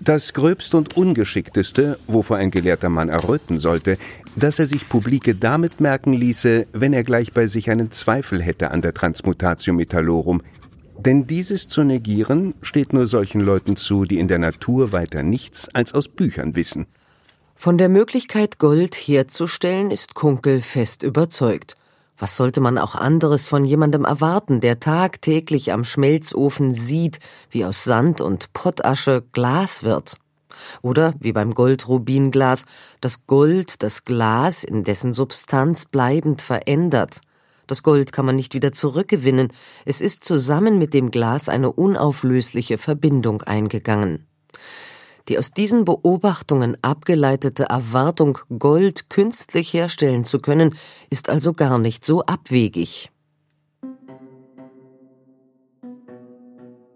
Das 0.01 0.33
Gröbste 0.33 0.77
und 0.77 0.95
Ungeschickteste, 0.95 1.99
wovor 2.07 2.37
ein 2.37 2.51
gelehrter 2.51 2.87
Mann 2.87 3.09
erröten 3.09 3.59
sollte, 3.59 3.97
dass 4.39 4.59
er 4.59 4.67
sich 4.67 4.89
Publike 4.89 5.35
damit 5.35 5.79
merken 5.79 6.13
ließe, 6.13 6.67
wenn 6.73 6.93
er 6.93 7.03
gleich 7.03 7.33
bei 7.33 7.47
sich 7.47 7.69
einen 7.69 7.91
Zweifel 7.91 8.41
hätte 8.41 8.71
an 8.71 8.81
der 8.81 8.93
Transmutatio 8.93 9.73
Metallorum. 9.73 10.41
Denn 10.97 11.27
dieses 11.27 11.67
zu 11.67 11.83
negieren 11.83 12.53
steht 12.61 12.93
nur 12.93 13.07
solchen 13.07 13.41
Leuten 13.41 13.77
zu, 13.77 14.05
die 14.05 14.19
in 14.19 14.27
der 14.27 14.39
Natur 14.39 14.91
weiter 14.91 15.23
nichts 15.23 15.69
als 15.73 15.93
aus 15.93 16.09
Büchern 16.09 16.55
wissen. 16.55 16.87
Von 17.55 17.77
der 17.77 17.89
Möglichkeit, 17.89 18.59
Gold 18.59 18.95
herzustellen, 18.95 19.91
ist 19.91 20.15
Kunkel 20.15 20.61
fest 20.61 21.03
überzeugt. 21.03 21.77
Was 22.17 22.35
sollte 22.35 22.59
man 22.59 22.77
auch 22.77 22.95
anderes 22.95 23.45
von 23.45 23.63
jemandem 23.63 24.03
erwarten, 24.03 24.59
der 24.59 24.81
tagtäglich 24.81 25.71
am 25.71 25.85
Schmelzofen 25.85 26.73
sieht, 26.73 27.19
wie 27.49 27.63
aus 27.63 27.85
Sand 27.85 28.19
und 28.19 28.51
Pottasche 28.51 29.23
Glas 29.31 29.83
wird? 29.83 30.17
Oder 30.82 31.14
wie 31.20 31.34
beim 31.34 31.53
Goldrubinglas, 31.53 32.66
das 33.01 33.26
Gold 33.28 33.84
das 33.84 34.05
Glas 34.05 34.64
in 34.64 34.84
dessen 34.84 35.14
Substanz 35.14 35.86
bleibend 35.86 36.41
verändert. 36.41 37.22
Das 37.68 37.84
Gold 37.84 38.12
kann 38.12 38.26
man 38.26 38.36
nicht 38.36 38.55
wieder 38.55 38.72
zurückgewinnen, 38.72 39.53
es 39.86 40.01
ist 40.01 40.24
zusammen 40.26 40.80
mit 40.80 40.93
dem 40.93 41.12
Glas 41.12 41.49
eine 41.49 41.72
unauflösliche 41.72 42.80
Verbindung 42.80 43.43
eingegangen. 43.43 44.26
Die 45.28 45.38
aus 45.38 45.51
diesen 45.51 45.86
Beobachtungen 45.86 46.76
abgeleitete 46.82 47.66
Erwartung, 47.66 48.39
Gold 48.57 49.12
künstlich 49.12 49.74
herstellen 49.74 50.26
zu 50.26 50.39
können, 50.39 50.76
ist 51.12 51.30
also 51.30 51.53
gar 51.53 51.78
nicht 51.78 52.03
so 52.03 52.24
abwegig. 52.24 53.12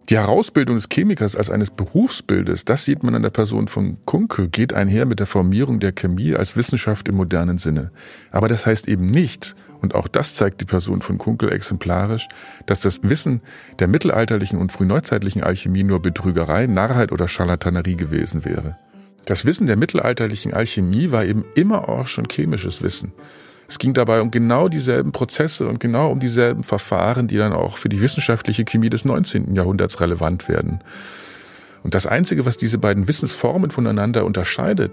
Die 0.09 0.17
Herausbildung 0.17 0.75
des 0.75 0.89
Chemikers 0.91 1.37
als 1.37 1.49
eines 1.49 1.71
Berufsbildes, 1.71 2.65
das 2.65 2.83
sieht 2.83 3.03
man 3.03 3.15
an 3.15 3.21
der 3.21 3.29
Person 3.29 3.69
von 3.69 3.97
Kunkel, 4.03 4.49
geht 4.49 4.73
einher 4.73 5.05
mit 5.05 5.19
der 5.19 5.27
Formierung 5.27 5.79
der 5.79 5.93
Chemie 5.93 6.35
als 6.35 6.57
Wissenschaft 6.57 7.07
im 7.07 7.15
modernen 7.15 7.57
Sinne. 7.57 7.91
Aber 8.29 8.49
das 8.49 8.65
heißt 8.65 8.89
eben 8.89 9.05
nicht, 9.05 9.55
und 9.79 9.95
auch 9.95 10.09
das 10.09 10.35
zeigt 10.35 10.59
die 10.59 10.65
Person 10.65 11.01
von 11.01 11.17
Kunkel 11.17 11.53
exemplarisch, 11.53 12.27
dass 12.65 12.81
das 12.81 13.01
Wissen 13.03 13.41
der 13.79 13.87
mittelalterlichen 13.87 14.59
und 14.59 14.73
frühneuzeitlichen 14.73 15.41
Alchemie 15.41 15.83
nur 15.83 16.01
Betrügerei, 16.01 16.67
Narrheit 16.67 17.13
oder 17.13 17.29
Scharlatanerie 17.29 17.95
gewesen 17.95 18.43
wäre. 18.43 18.77
Das 19.25 19.45
Wissen 19.45 19.67
der 19.67 19.77
mittelalterlichen 19.77 20.53
Alchemie 20.53 21.11
war 21.11 21.23
eben 21.23 21.45
immer 21.55 21.87
auch 21.87 22.07
schon 22.07 22.25
chemisches 22.29 22.81
Wissen. 22.81 23.13
Es 23.67 23.79
ging 23.79 23.93
dabei 23.93 24.21
um 24.21 24.31
genau 24.31 24.67
dieselben 24.67 25.11
Prozesse 25.11 25.67
und 25.67 25.79
genau 25.79 26.11
um 26.11 26.19
dieselben 26.19 26.63
Verfahren, 26.63 27.27
die 27.27 27.37
dann 27.37 27.53
auch 27.53 27.77
für 27.77 27.89
die 27.89 28.01
wissenschaftliche 28.01 28.65
Chemie 28.65 28.89
des 28.89 29.05
19. 29.05 29.55
Jahrhunderts 29.55 29.99
relevant 29.99 30.47
werden. 30.47 30.81
Und 31.83 31.95
das 31.95 32.07
Einzige, 32.07 32.45
was 32.45 32.57
diese 32.57 32.77
beiden 32.77 33.07
Wissensformen 33.07 33.71
voneinander 33.71 34.25
unterscheidet, 34.25 34.91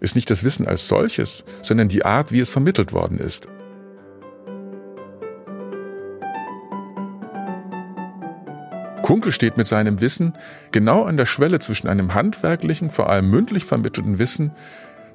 ist 0.00 0.16
nicht 0.16 0.30
das 0.30 0.44
Wissen 0.44 0.66
als 0.66 0.88
solches, 0.88 1.44
sondern 1.62 1.88
die 1.88 2.04
Art, 2.04 2.32
wie 2.32 2.40
es 2.40 2.50
vermittelt 2.50 2.92
worden 2.92 3.18
ist. 3.18 3.48
Kunkel 9.06 9.30
steht 9.30 9.56
mit 9.56 9.68
seinem 9.68 10.00
Wissen 10.00 10.34
genau 10.72 11.04
an 11.04 11.16
der 11.16 11.26
Schwelle 11.26 11.60
zwischen 11.60 11.86
einem 11.86 12.14
handwerklichen, 12.14 12.90
vor 12.90 13.08
allem 13.08 13.30
mündlich 13.30 13.64
vermittelten 13.64 14.18
Wissen 14.18 14.50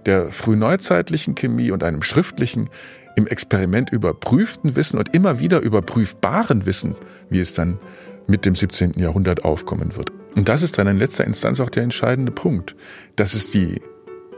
der 0.06 0.32
frühneuzeitlichen 0.32 1.36
Chemie 1.36 1.72
und 1.72 1.84
einem 1.84 2.02
schriftlichen, 2.02 2.70
im 3.16 3.28
Experiment 3.28 3.89
überprüften 3.91 4.76
Wissen 4.76 4.97
und 4.97 5.14
immer 5.14 5.39
wieder 5.39 5.60
überprüfbaren 5.60 6.66
Wissen, 6.66 6.95
wie 7.30 7.39
es 7.39 7.54
dann 7.54 7.80
mit 8.28 8.45
dem 8.45 8.56
17. 8.56 8.93
Jahrhundert 8.97 9.43
aufkommen 9.43 9.95
wird. 9.95 10.12
Und 10.36 10.47
das 10.47 10.62
ist 10.62 10.78
dann 10.78 10.88
in 10.88 10.97
letzter 10.97 11.26
Instanz 11.26 11.60
auch 11.60 11.70
der 11.70 11.84
entscheidende 11.84 12.32
Punkt, 12.32 12.76
dass 13.18 13.34
es 13.34 13.49
die 13.49 13.82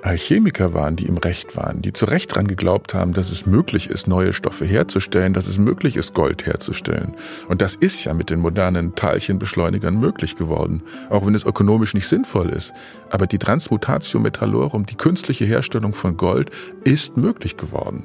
Alchemiker 0.04 0.74
waren, 0.74 0.98
die 0.98 1.06
im 1.06 1.16
Recht 1.16 1.56
waren, 1.56 1.82
die 1.82 1.94
zu 1.94 2.06
Recht 2.06 2.36
dran 2.36 2.46
geglaubt 2.46 2.94
haben, 2.94 3.14
dass 3.14 3.32
es 3.32 3.46
möglich 3.46 3.90
ist, 3.90 4.06
neue 4.06 4.34
Stoffe 4.34 4.66
herzustellen, 4.66 5.34
dass 5.34 5.48
es 5.48 5.58
möglich 5.58 5.96
ist, 5.96 6.14
Gold 6.14 6.46
herzustellen. 6.46 7.14
Und 7.48 7.62
das 7.62 7.76
ist 7.76 8.04
ja 8.04 8.14
mit 8.14 8.30
den 8.30 8.40
modernen 8.40 8.96
Teilchenbeschleunigern 8.96 9.98
möglich 9.98 10.36
geworden, 10.36 10.84
auch 11.10 11.26
wenn 11.26 11.36
es 11.36 11.46
ökonomisch 11.46 11.94
nicht 11.94 12.08
sinnvoll 12.08 12.50
ist. 12.50 12.74
Aber 13.10 13.28
die 13.28 13.40
Transmutatio 13.40 14.20
Metallorum, 14.20 14.86
die 14.86 14.96
künstliche 14.96 15.46
Herstellung 15.46 15.94
von 15.94 16.18
Gold, 16.18 16.52
ist 16.84 17.16
möglich 17.16 17.56
geworden. 17.56 18.04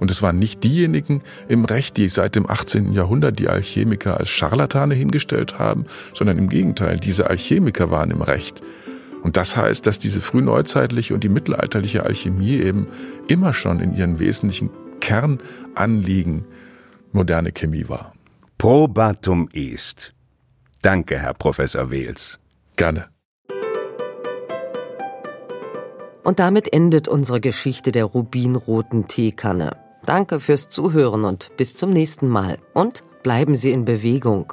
Und 0.00 0.10
es 0.10 0.22
waren 0.22 0.40
nicht 0.40 0.64
diejenigen 0.64 1.22
im 1.48 1.64
Recht, 1.64 1.96
die 1.96 2.08
seit 2.08 2.34
dem 2.34 2.50
18. 2.50 2.92
Jahrhundert 2.92 3.38
die 3.38 3.48
Alchemiker 3.48 4.18
als 4.18 4.30
Scharlatane 4.30 4.94
hingestellt 4.94 5.60
haben, 5.60 5.84
sondern 6.12 6.38
im 6.38 6.48
Gegenteil, 6.48 6.98
diese 6.98 7.30
Alchemiker 7.30 7.90
waren 7.90 8.10
im 8.10 8.20
Recht 8.20 8.62
Und 9.26 9.36
das 9.36 9.56
heißt, 9.56 9.84
dass 9.88 9.98
diese 9.98 10.20
frühneuzeitliche 10.20 11.12
und 11.12 11.24
die 11.24 11.28
mittelalterliche 11.28 12.04
Alchemie 12.04 12.60
eben 12.60 12.86
immer 13.26 13.52
schon 13.52 13.80
in 13.80 13.92
ihren 13.92 14.20
wesentlichen 14.20 14.70
Kernanliegen 15.00 16.44
moderne 17.10 17.50
Chemie 17.50 17.88
war. 17.88 18.14
Probatum 18.56 19.48
est. 19.52 20.14
Danke, 20.80 21.18
Herr 21.18 21.34
Professor 21.34 21.90
Wels. 21.90 22.38
Gerne. 22.76 23.06
Und 26.22 26.38
damit 26.38 26.72
endet 26.72 27.08
unsere 27.08 27.40
Geschichte 27.40 27.90
der 27.90 28.04
rubinroten 28.04 29.08
Teekanne. 29.08 29.76
Danke 30.04 30.38
fürs 30.38 30.68
Zuhören 30.68 31.24
und 31.24 31.50
bis 31.56 31.76
zum 31.76 31.90
nächsten 31.90 32.28
Mal. 32.28 32.58
Und 32.74 33.02
bleiben 33.24 33.56
Sie 33.56 33.72
in 33.72 33.84
Bewegung. 33.84 34.52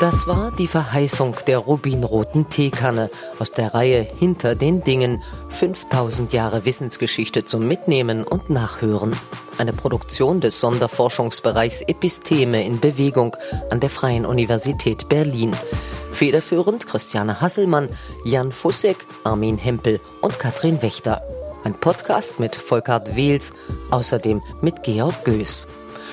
Das 0.00 0.26
war 0.26 0.50
die 0.50 0.66
Verheißung 0.66 1.36
der 1.46 1.58
rubinroten 1.58 2.48
Teekanne 2.48 3.10
aus 3.38 3.52
der 3.52 3.74
Reihe 3.74 4.00
Hinter 4.00 4.54
den 4.54 4.82
Dingen. 4.82 5.22
5000 5.50 6.32
Jahre 6.32 6.64
Wissensgeschichte 6.64 7.44
zum 7.44 7.68
Mitnehmen 7.68 8.24
und 8.24 8.48
Nachhören. 8.48 9.14
Eine 9.58 9.74
Produktion 9.74 10.40
des 10.40 10.58
Sonderforschungsbereichs 10.58 11.82
Episteme 11.82 12.64
in 12.64 12.80
Bewegung 12.80 13.36
an 13.68 13.80
der 13.80 13.90
Freien 13.90 14.24
Universität 14.24 15.10
Berlin. 15.10 15.54
Federführend 16.12 16.86
Christiane 16.86 17.42
Hasselmann, 17.42 17.90
Jan 18.24 18.52
Fussek, 18.52 19.04
Armin 19.22 19.58
Hempel 19.58 20.00
und 20.22 20.38
Katrin 20.38 20.80
Wächter. 20.80 21.22
Ein 21.62 21.74
Podcast 21.74 22.40
mit 22.40 22.56
Volkart 22.56 23.16
Wehls, 23.16 23.52
außerdem 23.90 24.40
mit 24.62 24.82
Georg 24.82 25.26
Göß. 25.26 25.68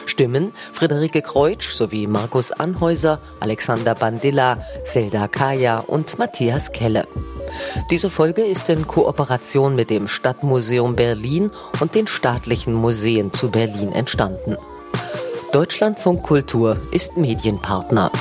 Stimmen 0.08 0.52
Friederike 0.74 1.22
Kreutsch 1.22 1.70
sowie 1.70 2.08
Markus 2.08 2.52
Anhäuser, 2.52 3.20
Alexander 3.40 3.96
Bandilla, 3.96 4.58
Zelda 4.84 5.28
Kaya 5.28 5.80
und 5.80 6.18
Matthias 6.18 6.72
Kelle. 6.72 7.08
Diese 7.92 8.10
Folge 8.10 8.42
ist 8.42 8.70
in 8.70 8.88
Kooperation 8.88 9.76
mit 9.76 9.90
dem 9.90 10.08
Stadtmuseum 10.08 10.96
Berlin 10.96 11.52
und 11.80 11.96
den 11.96 12.08
staatlichen 12.08 12.74
Museen 12.74 13.34
zu 13.34 13.52
Berlin 13.52 13.92
entstanden. 13.92 14.58
Deutschlandfunk 15.52 16.24
Kultur 16.24 16.80
ist 16.92 17.18
Medienpartner. 17.18 18.12